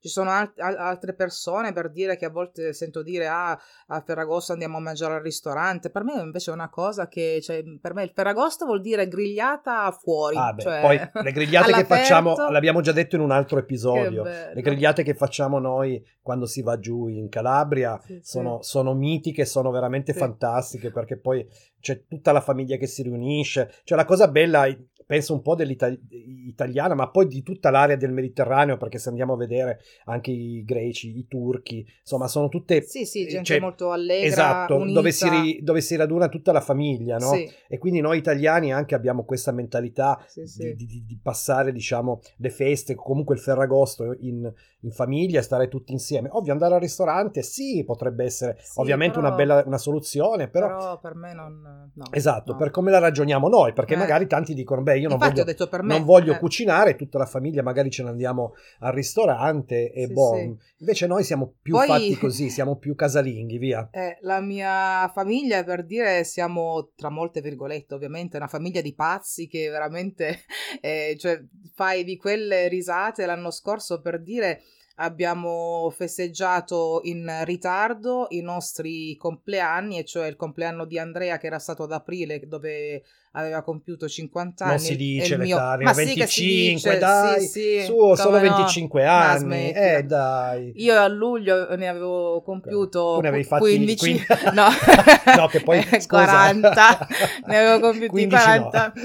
ci 0.00 0.08
sono 0.08 0.30
alt- 0.30 0.58
altre 0.58 1.12
persone 1.12 1.74
per 1.74 1.90
dire 1.90 2.16
che 2.16 2.24
a 2.24 2.30
volte 2.30 2.72
sento 2.72 3.02
dire 3.02 3.26
ah, 3.28 3.58
a 3.88 4.00
Ferragosto 4.00 4.52
andiamo 4.52 4.78
a 4.78 4.80
mangiare 4.80 5.16
al 5.16 5.22
ristorante. 5.22 5.90
Per 5.90 6.02
me 6.02 6.14
invece 6.18 6.50
è 6.50 6.54
una 6.54 6.70
cosa 6.70 7.06
che, 7.06 7.40
cioè, 7.42 7.62
per 7.78 7.92
me 7.92 8.04
il 8.04 8.12
Ferragosto 8.14 8.64
vuol 8.64 8.80
dire 8.80 9.06
grigliata 9.06 9.90
fuori. 9.92 10.36
Ah, 10.36 10.54
beh, 10.54 10.62
cioè, 10.62 10.80
poi 10.80 11.22
le 11.22 11.32
grigliate 11.32 11.72
che 11.72 11.84
facciamo, 11.84 12.34
l'abbiamo 12.48 12.80
già 12.80 12.92
detto 12.92 13.16
in 13.16 13.20
un 13.20 13.32
altro 13.32 13.58
episodio, 13.58 14.22
le 14.22 14.62
grigliate 14.62 15.02
che 15.02 15.12
facciamo 15.12 15.58
noi 15.58 16.02
quando 16.24 16.46
si 16.46 16.62
va 16.62 16.78
giù 16.78 17.06
in 17.08 17.28
Calabria 17.28 18.00
sì, 18.02 18.18
sono, 18.22 18.62
sì. 18.62 18.70
sono 18.70 18.94
mitiche, 18.94 19.44
sono 19.44 19.70
veramente 19.74 20.12
sì. 20.12 20.18
fantastiche 20.18 20.90
perché 20.90 21.18
poi 21.18 21.46
c'è 21.80 22.06
tutta 22.06 22.32
la 22.32 22.40
famiglia 22.40 22.76
che 22.76 22.86
si 22.86 23.02
riunisce. 23.02 23.70
Cioè 23.84 23.98
la 23.98 24.06
cosa 24.06 24.28
bella 24.28 24.66
penso 25.06 25.34
un 25.34 25.42
po' 25.42 25.54
dell'italiana, 25.54 26.94
ma 26.94 27.10
poi 27.10 27.26
di 27.26 27.42
tutta 27.42 27.70
l'area 27.70 27.96
del 27.96 28.12
Mediterraneo, 28.12 28.76
perché 28.76 28.98
se 28.98 29.08
andiamo 29.08 29.34
a 29.34 29.36
vedere 29.36 29.80
anche 30.06 30.30
i 30.30 30.64
greci, 30.64 31.18
i 31.18 31.26
turchi, 31.26 31.86
insomma, 32.00 32.28
sono 32.28 32.48
tutte... 32.48 32.82
Sì, 32.82 33.04
sì, 33.04 33.26
gente 33.26 33.44
cioè, 33.44 33.60
molto 33.60 33.90
allegra, 33.90 34.26
Esatto. 34.26 34.84
Dove, 34.84 35.12
si 35.12 35.60
dove 35.62 35.80
si 35.80 35.96
raduna 35.96 36.28
tutta 36.28 36.52
la 36.52 36.60
famiglia, 36.60 37.16
no? 37.16 37.32
Sì. 37.32 37.50
E 37.68 37.78
quindi 37.78 38.00
noi 38.00 38.18
italiani 38.18 38.72
anche 38.72 38.94
abbiamo 38.94 39.24
questa 39.24 39.52
mentalità 39.52 40.22
sì, 40.26 40.46
sì. 40.46 40.74
Di, 40.74 40.86
di, 40.86 41.04
di, 41.04 41.18
passare, 41.22 41.72
diciamo, 41.72 42.20
le 42.38 42.50
feste, 42.50 42.94
comunque 42.94 43.34
il 43.34 43.40
Ferragosto 43.40 44.14
in, 44.20 44.50
in, 44.80 44.90
famiglia, 44.90 45.42
stare 45.42 45.68
tutti 45.68 45.92
insieme. 45.92 46.28
Ovvio, 46.32 46.52
andare 46.52 46.74
al 46.74 46.80
ristorante, 46.80 47.42
sì, 47.42 47.82
potrebbe 47.84 48.24
essere 48.24 48.58
ovviamente 48.76 49.16
però, 49.16 49.26
una 49.26 49.36
bella 49.36 49.62
una 49.66 49.78
soluzione, 49.78 50.48
però... 50.48 50.66
Però 50.66 50.98
per 50.98 51.14
me 51.14 51.34
non... 51.34 51.90
No, 51.94 52.04
esatto, 52.10 52.52
no. 52.52 52.58
per 52.58 52.70
come 52.70 52.90
la 52.90 52.98
ragioniamo 52.98 53.48
noi, 53.48 53.72
perché 53.72 53.94
eh. 53.94 53.98
magari 53.98 54.26
tanti 54.26 54.54
dicono, 54.54 54.82
beh, 54.82 54.93
io 54.98 55.08
non 55.08 55.18
Infatti 55.18 55.42
voglio, 55.42 55.82
me, 55.82 55.94
non 55.96 56.04
voglio 56.04 56.32
eh. 56.34 56.38
cucinare, 56.38 56.96
tutta 56.96 57.18
la 57.18 57.26
famiglia 57.26 57.62
magari 57.62 57.90
ce 57.90 58.02
ne 58.02 58.10
andiamo 58.10 58.54
al 58.80 58.92
ristorante 58.92 59.92
e 59.92 60.06
sì, 60.06 60.12
boh. 60.12 60.34
Sì. 60.36 60.56
Invece 60.78 61.06
noi 61.06 61.24
siamo 61.24 61.54
più 61.60 61.74
Poi, 61.74 61.86
fatti 61.86 62.16
così, 62.18 62.50
siamo 62.50 62.76
più 62.76 62.94
casalinghi, 62.94 63.58
via. 63.58 63.88
Eh, 63.90 64.18
la 64.20 64.40
mia 64.40 65.10
famiglia, 65.12 65.64
per 65.64 65.84
dire, 65.84 66.24
siamo, 66.24 66.90
tra 66.94 67.10
molte 67.10 67.40
virgolette 67.40 67.94
ovviamente, 67.94 68.36
una 68.36 68.48
famiglia 68.48 68.80
di 68.80 68.94
pazzi 68.94 69.46
che 69.46 69.68
veramente, 69.68 70.40
eh, 70.80 71.16
cioè, 71.18 71.42
fai 71.74 72.04
di 72.04 72.16
quelle 72.16 72.68
risate 72.68 73.26
l'anno 73.26 73.50
scorso 73.50 74.00
per 74.00 74.22
dire 74.22 74.62
abbiamo 74.96 75.90
festeggiato 75.90 77.00
in 77.04 77.28
ritardo 77.44 78.26
i 78.30 78.40
nostri 78.40 79.16
compleanni, 79.16 79.98
e 79.98 80.04
cioè 80.04 80.26
il 80.26 80.36
compleanno 80.36 80.84
di 80.84 80.98
Andrea 80.98 81.38
che 81.38 81.46
era 81.46 81.58
stato 81.58 81.84
ad 81.84 81.92
aprile, 81.92 82.46
dove 82.46 83.02
aveva 83.36 83.62
compiuto 83.62 84.08
50 84.08 84.64
anni. 84.64 84.74
Non 84.74 84.82
si 84.82 84.96
dice 84.96 85.36
mio... 85.36 85.56
Ma 85.56 85.76
25, 85.92 86.26
sì 86.26 86.72
dice, 86.74 86.98
dai, 86.98 87.40
sì, 87.40 87.48
sì, 87.48 87.84
su, 87.84 88.14
solo 88.14 88.38
25 88.38 89.02
no? 89.02 89.10
anni, 89.10 89.72
eh 89.72 90.02
dai. 90.04 90.72
Io 90.76 90.98
a 90.98 91.08
luglio 91.08 91.74
ne 91.74 91.88
avevo 91.88 92.42
compiuto 92.42 93.20
ne 93.20 93.44
fatti 93.44 93.62
15, 93.62 93.96
15... 93.96 94.26
no. 94.54 94.66
no, 95.36 95.46
che 95.48 95.62
poi 95.62 95.82
40, 96.06 97.08
ne 97.46 97.58
avevo 97.58 97.90
compiuti 97.90 98.28
40 98.28 98.92
no. 98.94 99.02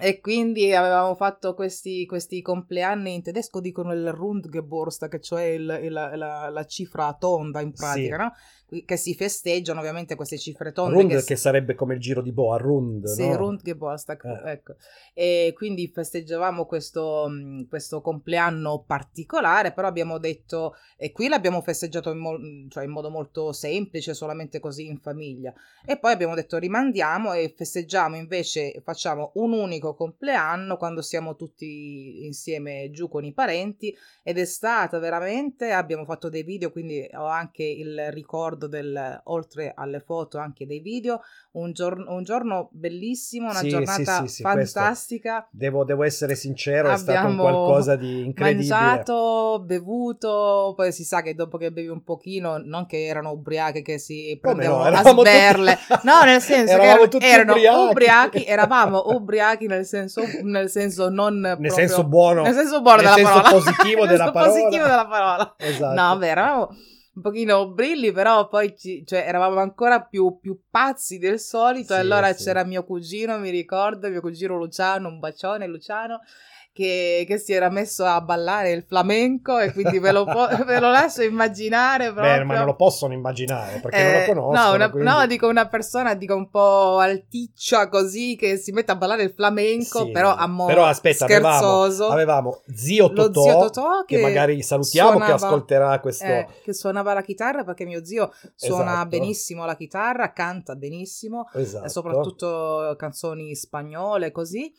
e 0.00 0.20
quindi 0.20 0.74
avevamo 0.74 1.14
fatto 1.14 1.54
questi, 1.54 2.06
questi, 2.06 2.40
compleanni 2.42 3.14
in 3.14 3.22
tedesco 3.22 3.60
dicono 3.60 3.92
il 3.92 4.12
Rundgeburtstag, 4.12 5.18
cioè 5.20 5.42
il, 5.44 5.80
il, 5.82 5.92
la, 5.92 6.48
la, 6.48 6.64
cifra 6.64 7.14
tonda 7.18 7.60
in 7.60 7.72
pratica, 7.72 8.16
no? 8.16 8.32
che 8.84 8.96
si 8.96 9.14
festeggiano 9.14 9.80
ovviamente 9.80 10.14
queste 10.14 10.36
cifre 10.36 10.72
tonde. 10.72 10.94
Rund 10.94 11.10
che, 11.10 11.24
che 11.24 11.36
sarebbe 11.36 11.74
come 11.74 11.94
il 11.94 12.00
giro 12.00 12.20
di 12.20 12.32
boa, 12.32 12.58
Rund. 12.58 13.06
Sì, 13.06 13.26
no? 13.26 13.36
Rund 13.36 13.47
Geburtstag, 13.56 14.24
eh. 14.24 14.50
ecco. 14.52 14.74
E 15.14 15.52
quindi 15.54 15.88
festeggiavamo 15.88 16.66
questo, 16.66 17.28
questo, 17.68 18.00
compleanno 18.00 18.84
particolare, 18.86 19.72
però 19.72 19.88
abbiamo 19.88 20.18
detto, 20.18 20.74
e 20.96 21.12
qui 21.12 21.28
l'abbiamo 21.28 21.60
festeggiato 21.60 22.10
in, 22.10 22.18
mo- 22.18 22.38
cioè 22.68 22.84
in 22.84 22.90
modo 22.90 23.10
molto 23.10 23.52
semplice, 23.52 24.14
solamente 24.14 24.60
così 24.60 24.86
in 24.86 24.98
famiglia. 24.98 25.52
E 25.84 25.98
poi 25.98 26.12
abbiamo 26.12 26.34
detto 26.34 26.58
rimandiamo 26.58 27.32
e 27.32 27.52
festeggiamo 27.56 28.16
invece, 28.16 28.80
facciamo 28.84 29.32
un 29.34 29.52
unico 29.52 29.94
compleanno 29.94 30.76
quando 30.76 31.02
siamo 31.02 31.36
tutti 31.36 32.24
insieme 32.24 32.90
giù 32.90 33.08
con 33.08 33.24
i 33.24 33.32
parenti 33.32 33.94
ed 34.22 34.38
è 34.38 34.44
stata 34.44 34.98
veramente, 34.98 35.70
abbiamo 35.70 36.04
fatto 36.04 36.28
dei 36.28 36.42
video, 36.42 36.70
quindi 36.70 37.08
ho 37.14 37.26
anche 37.26 37.64
il 37.64 38.10
ricordo 38.12 38.26
ricordo 38.48 38.66
del, 38.66 39.20
oltre 39.24 39.72
alle 39.74 40.00
foto 40.00 40.38
anche 40.38 40.66
dei 40.66 40.80
video, 40.80 41.20
un, 41.52 41.72
giorno, 41.72 42.14
un 42.14 42.22
giorno 42.22 42.68
bellissimo, 42.72 43.37
una 43.46 43.54
sì, 43.54 43.68
giornata 43.68 44.20
sì, 44.20 44.28
sì, 44.28 44.42
fantastica. 44.42 45.48
Devo, 45.50 45.84
devo, 45.84 46.04
essere 46.04 46.34
sincero, 46.34 46.90
Abbiamo 46.90 46.94
è 46.94 46.98
stato 46.98 47.28
un 47.28 47.36
qualcosa 47.36 47.96
di 47.96 48.24
incredibile. 48.24 48.74
mangiato, 48.74 49.62
bevuto, 49.64 50.72
poi 50.76 50.92
si 50.92 51.04
sa 51.04 51.22
che 51.22 51.34
dopo 51.34 51.58
che 51.58 51.70
bevi 51.72 51.88
un 51.88 52.02
pochino, 52.02 52.58
non 52.58 52.86
che 52.86 53.06
erano 53.06 53.30
ubriache 53.30 53.82
che 53.82 53.98
si 53.98 54.38
prendevano 54.40 54.88
no, 54.88 54.96
a 54.96 55.02
sberle, 55.02 55.78
tutti... 55.86 56.06
no 56.06 56.22
nel 56.24 56.40
senso 56.40 56.72
eravamo 56.74 57.08
che 57.08 57.18
erano, 57.18 57.54
erano 57.54 57.88
ubriachi. 57.88 57.90
ubriachi. 57.90 58.44
eravamo 58.44 59.02
ubriachi 59.06 59.66
nel 59.66 59.84
senso, 59.84 60.22
nel 60.42 60.68
senso 60.70 61.08
non 61.08 61.38
nel 61.38 61.56
proprio, 61.56 61.72
senso 61.72 62.04
buono, 62.04 62.42
nel 62.42 62.54
senso 62.54 62.80
buono 62.80 63.02
nel 63.02 63.14
della 63.14 63.16
senso 63.16 63.42
parola. 63.42 63.50
positivo 63.50 64.06
della 64.06 64.30
parola. 64.32 64.52
positivo 64.52 64.84
della 64.84 65.06
parola. 65.06 65.54
Esatto. 65.58 65.94
No, 66.00 66.08
vabbè, 66.08 66.26
eravamo 66.26 66.68
un 67.18 67.20
pochino 67.20 67.68
brilli, 67.72 68.12
però 68.12 68.48
poi 68.48 68.76
ci, 68.76 69.04
cioè, 69.04 69.24
eravamo 69.26 69.60
ancora 69.60 70.02
più, 70.02 70.38
più, 70.40 70.58
pazzi 70.70 71.18
del 71.18 71.40
solito. 71.40 71.92
Sì, 71.92 71.98
e 71.98 72.02
allora 72.02 72.32
sì. 72.32 72.44
c'era 72.44 72.64
mio 72.64 72.84
cugino, 72.84 73.38
mi 73.38 73.50
ricordo, 73.50 74.08
mio 74.08 74.20
cugino 74.20 74.56
Luciano, 74.56 75.08
un 75.08 75.18
bacione 75.18 75.66
Luciano 75.66 76.20
che, 76.72 77.24
che, 77.26 77.38
si 77.38 77.52
era 77.52 77.70
messo 77.70 78.04
a 78.04 78.20
ballare 78.20 78.70
il 78.70 78.84
flamenco 78.84 79.58
e 79.58 79.72
quindi 79.72 79.98
ve 79.98 80.12
lo, 80.12 80.24
po- 80.24 80.46
ve 80.64 80.78
lo 80.78 80.90
lascio 80.90 81.22
immaginare. 81.22 82.12
Proprio. 82.12 82.36
Beh, 82.36 82.44
ma 82.44 82.56
non 82.56 82.66
lo 82.66 82.76
possono 82.76 83.12
immaginare 83.12 83.80
perché 83.80 83.98
eh, 83.98 84.02
non 84.02 84.12
lo 84.12 84.26
conoscono. 84.26 84.68
No, 84.68 84.74
una, 84.74 84.90
quindi... 84.90 85.08
no, 85.08 85.26
dico 85.26 85.48
una 85.48 85.66
persona 85.66 86.14
dico 86.14 86.36
un 86.36 86.48
po' 86.48 86.98
alticcia 86.98 87.88
così 87.88 88.36
che 88.36 88.56
si 88.58 88.70
mette 88.70 88.92
a 88.92 88.96
ballare 88.96 89.24
il 89.24 89.32
flamenco, 89.32 90.04
sì, 90.04 90.10
però 90.12 90.34
a 90.34 90.46
modo 90.46 90.72
però, 90.72 90.84
aspetta, 90.84 91.24
scherzoso. 91.26 92.08
Avevamo, 92.08 92.12
avevamo 92.12 92.62
zio, 92.72 93.12
Totò, 93.12 93.42
zio 93.42 93.58
Totò 93.58 94.04
che, 94.04 94.16
che, 94.16 94.22
magari 94.22 94.62
salutiamo 94.62 95.10
suonava, 95.10 95.36
che 95.36 95.44
ascolterà 95.44 96.00
questo. 96.00 96.24
Eh, 96.24 96.46
che 96.62 96.72
suonava 96.72 97.12
la 97.12 97.22
chitarra 97.22 97.64
perché 97.64 97.84
mio 97.84 98.04
zio 98.04 98.32
suona 98.54 98.92
esatto. 98.92 99.08
benissimo 99.08 99.64
la 99.64 99.74
chitarra, 99.74 100.32
canta 100.32 100.76
benissimo, 100.76 101.48
esatto. 101.54 101.88
soprattutto 101.88 102.94
canzoni 102.96 103.54
spagnole 103.56 104.30
così. 104.30 104.72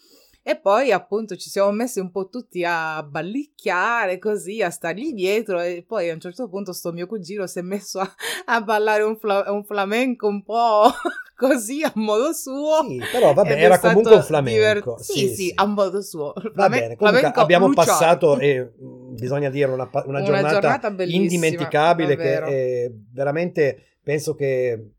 E 0.50 0.58
poi 0.58 0.92
appunto 0.92 1.36
ci 1.36 1.48
siamo 1.48 1.70
messi 1.70 2.00
un 2.00 2.10
po' 2.10 2.28
tutti 2.28 2.64
a 2.66 3.04
ballicchiare 3.04 4.18
così, 4.18 4.64
a 4.64 4.72
stargli 4.72 5.14
dietro 5.14 5.62
e 5.62 5.86
poi 5.88 6.10
a 6.10 6.14
un 6.16 6.20
certo 6.20 6.50
punto 6.50 6.74
sto 6.74 6.92
mio 6.92 7.06
cugino 7.06 7.46
si 7.46 7.60
è 7.60 7.62
messo 7.62 8.00
a, 8.00 8.12
a 8.46 8.60
ballare 8.60 9.04
un, 9.04 9.16
fla- 9.16 9.46
un, 9.52 9.64
flamenco 9.64 10.28
un 10.28 10.42
po' 10.42 10.90
così 11.38 11.84
a 11.84 11.92
modo 11.94 12.34
suo. 12.34 12.84
Sì, 12.88 13.00
però 13.12 13.32
vabbè, 13.32 13.62
era 13.62 13.78
comunque 13.78 14.16
un 14.16 14.24
flamenco. 14.24 14.58
Divert- 14.58 15.00
sì, 15.02 15.20
sì, 15.20 15.36
sì, 15.36 15.52
a 15.54 15.68
modo 15.68 16.02
suo. 16.02 16.34
Va 16.56 16.68
bene, 16.68 16.96
comunque 16.96 17.32
abbiamo 17.32 17.68
luciano. 17.68 17.88
passato, 17.88 18.40
e 18.40 18.72
bisogna 18.76 19.52
dire, 19.52 19.70
una, 19.70 19.88
una, 19.92 20.04
una 20.04 20.24
giornata, 20.24 20.60
giornata 20.88 21.04
indimenticabile 21.04 22.16
che 22.16 22.40
è 22.40 22.92
veramente 23.14 23.84
penso 24.02 24.34
che 24.34 24.92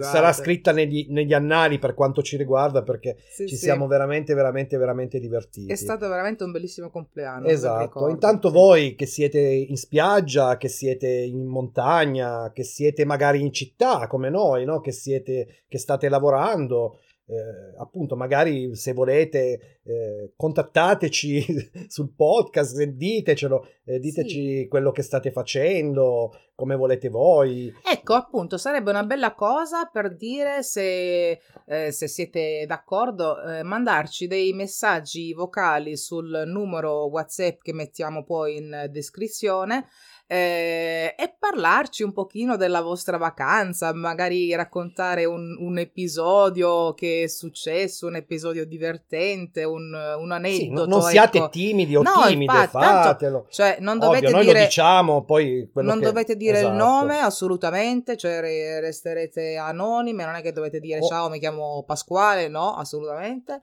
sarà 0.00 0.32
scritta 0.32 0.72
negli, 0.72 1.06
negli, 1.10 1.32
annali 1.32 1.78
per 1.78 1.94
quanto 1.94 2.22
ci 2.22 2.36
riguarda 2.36 2.82
perché 2.82 3.16
sì, 3.30 3.46
ci 3.46 3.54
sì. 3.54 3.64
siamo 3.64 3.86
veramente 3.86 4.34
veramente 4.34 4.76
veramente 4.78 5.20
divertiti 5.20 5.70
è 5.70 5.76
stato 5.76 6.08
veramente 6.08 6.44
un 6.44 6.50
bellissimo 6.50 6.90
compleanno 6.90 7.46
esatto 7.46 8.08
intanto 8.08 8.50
voi 8.50 8.94
che 8.94 9.06
siete 9.06 9.38
in 9.38 9.76
spiaggia 9.76 10.56
che 10.56 10.68
siete 10.68 11.08
in 11.08 11.44
montagna 11.44 12.50
che 12.52 12.64
siete 12.64 13.04
magari 13.04 13.40
in 13.42 13.52
città 13.52 14.06
come 14.06 14.30
noi 14.30 14.64
no? 14.64 14.80
che 14.80 14.92
siete 14.92 15.64
che 15.68 15.78
state 15.78 16.08
lavorando 16.08 16.98
eh, 17.30 17.78
appunto 17.78 18.16
magari 18.16 18.74
se 18.74 18.92
volete 18.92 19.78
eh, 19.84 20.32
contattateci 20.36 21.86
sul 21.86 22.12
podcast 22.14 22.82
ditecelo 22.82 23.68
eh, 23.84 24.00
diteci 24.00 24.62
sì. 24.62 24.66
quello 24.68 24.90
che 24.90 25.02
state 25.02 25.30
facendo 25.30 26.32
come 26.56 26.74
volete 26.74 27.08
voi 27.08 27.72
ecco 27.84 28.14
appunto 28.14 28.58
sarebbe 28.58 28.90
una 28.90 29.04
bella 29.04 29.34
cosa 29.34 29.84
per 29.84 30.16
dire 30.16 30.64
se, 30.64 31.40
eh, 31.66 31.92
se 31.92 32.08
siete 32.08 32.64
d'accordo 32.66 33.40
eh, 33.42 33.62
mandarci 33.62 34.26
dei 34.26 34.52
messaggi 34.52 35.32
vocali 35.32 35.96
sul 35.96 36.42
numero 36.46 37.04
whatsapp 37.06 37.60
che 37.62 37.72
mettiamo 37.72 38.24
poi 38.24 38.56
in 38.56 38.88
descrizione 38.90 39.86
eh, 40.32 41.12
e 41.18 41.34
parlarci 41.36 42.04
un 42.04 42.12
pochino 42.12 42.56
della 42.56 42.82
vostra 42.82 43.16
vacanza, 43.16 43.92
magari 43.92 44.54
raccontare 44.54 45.24
un, 45.24 45.56
un, 45.58 45.76
episodio 45.76 46.94
che 46.94 47.24
è 47.24 47.26
successo, 47.26 48.06
un 48.06 48.14
episodio 48.14 48.64
divertente, 48.64 49.64
un, 49.64 49.92
un 49.92 50.30
aneddoto. 50.30 50.84
Sì, 50.84 50.88
non 50.88 51.02
siate 51.02 51.38
ecco. 51.38 51.48
timidi 51.48 51.96
o 51.96 52.02
no, 52.02 52.12
timide, 52.28 52.44
infatti, 52.44 52.76
fatelo. 52.76 53.38
Tanto, 53.38 53.46
cioè, 53.50 53.78
non 53.80 53.98
dovete 53.98 54.26
Ovvio, 54.26 54.38
dire, 54.38 54.52
noi 54.52 54.60
lo 54.60 54.66
diciamo, 54.66 55.24
poi 55.24 55.68
non 55.74 55.98
che... 55.98 56.04
dovete 56.04 56.36
dire 56.36 56.58
esatto. 56.58 56.70
il 56.70 56.78
nome 56.78 57.18
assolutamente, 57.18 58.16
cioè 58.16 58.40
resterete 58.78 59.56
anonime, 59.56 60.24
non 60.24 60.36
è 60.36 60.42
che 60.42 60.52
dovete 60.52 60.78
dire 60.78 61.00
oh. 61.00 61.08
ciao, 61.08 61.28
mi 61.28 61.40
chiamo 61.40 61.82
Pasquale, 61.84 62.46
no, 62.46 62.76
assolutamente. 62.76 63.60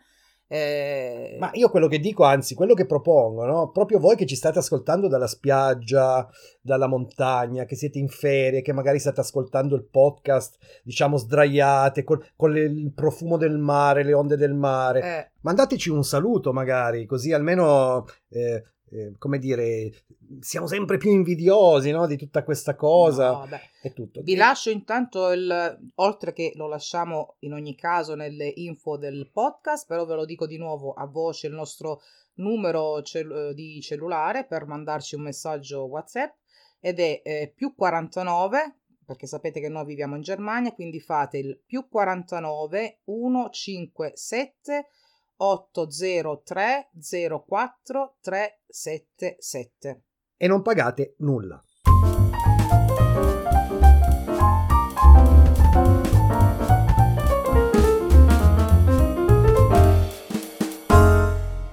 Eh... 0.47 1.35
Ma 1.39 1.49
io 1.53 1.69
quello 1.69 1.87
che 1.87 1.99
dico, 1.99 2.23
anzi, 2.23 2.55
quello 2.55 2.73
che 2.73 2.85
propongo, 2.85 3.45
no? 3.45 3.69
proprio 3.71 3.99
voi 3.99 4.15
che 4.15 4.25
ci 4.25 4.35
state 4.35 4.59
ascoltando 4.59 5.07
dalla 5.07 5.27
spiaggia, 5.27 6.27
dalla 6.61 6.87
montagna, 6.87 7.65
che 7.65 7.75
siete 7.75 7.99
in 7.99 8.07
ferie, 8.07 8.61
che 8.61 8.73
magari 8.73 8.99
state 8.99 9.19
ascoltando 9.19 9.75
il 9.75 9.85
podcast, 9.85 10.57
diciamo, 10.83 11.17
sdraiate, 11.17 12.03
col, 12.03 12.25
con 12.35 12.51
le, 12.51 12.61
il 12.61 12.93
profumo 12.93 13.37
del 13.37 13.57
mare, 13.57 14.03
le 14.03 14.13
onde 14.13 14.37
del 14.37 14.53
mare, 14.53 15.01
eh. 15.01 15.31
mandateci 15.41 15.89
un 15.89 16.03
saluto 16.03 16.53
magari, 16.53 17.05
così 17.05 17.33
almeno 17.33 18.05
eh, 18.29 18.63
eh, 18.89 19.15
come 19.17 19.37
dire, 19.39 19.91
siamo 20.39 20.67
sempre 20.67 20.97
più 20.97 21.11
invidiosi 21.11 21.91
no, 21.91 22.07
di 22.07 22.17
tutta 22.17 22.43
questa 22.43 22.75
cosa. 22.75 23.31
No, 23.31 23.47
tutto. 23.93 24.21
Vi 24.21 24.35
lascio 24.35 24.69
intanto 24.69 25.31
il, 25.31 25.91
oltre 25.95 26.33
che 26.33 26.51
lo 26.55 26.67
lasciamo 26.67 27.35
in 27.39 27.53
ogni 27.53 27.75
caso 27.75 28.15
nelle 28.15 28.51
info 28.55 28.97
del 28.97 29.29
podcast, 29.31 29.87
però 29.87 30.05
ve 30.05 30.15
lo 30.15 30.25
dico 30.25 30.45
di 30.45 30.57
nuovo 30.57 30.93
a 30.93 31.05
voce 31.05 31.47
il 31.47 31.53
nostro 31.53 32.01
numero 32.35 33.01
cell- 33.01 33.51
di 33.51 33.81
cellulare 33.81 34.45
per 34.45 34.65
mandarci 34.65 35.15
un 35.15 35.23
messaggio 35.23 35.85
WhatsApp 35.85 36.35
ed 36.79 36.99
è 36.99 37.21
eh, 37.23 37.53
più 37.55 37.73
49 37.73 38.79
perché 39.07 39.25
sapete 39.25 39.61
che 39.61 39.69
noi 39.69 39.85
viviamo 39.85 40.17
in 40.17 40.21
Germania, 40.21 40.73
quindi 40.73 40.99
fate 40.99 41.37
il 41.37 41.61
più 41.65 41.87
49 41.87 43.03
157 43.05 44.87
803 45.37 46.89
04 47.47 48.17
377 48.19 50.01
e 50.37 50.47
non 50.47 50.61
pagate 50.61 51.15
nulla. 51.19 51.61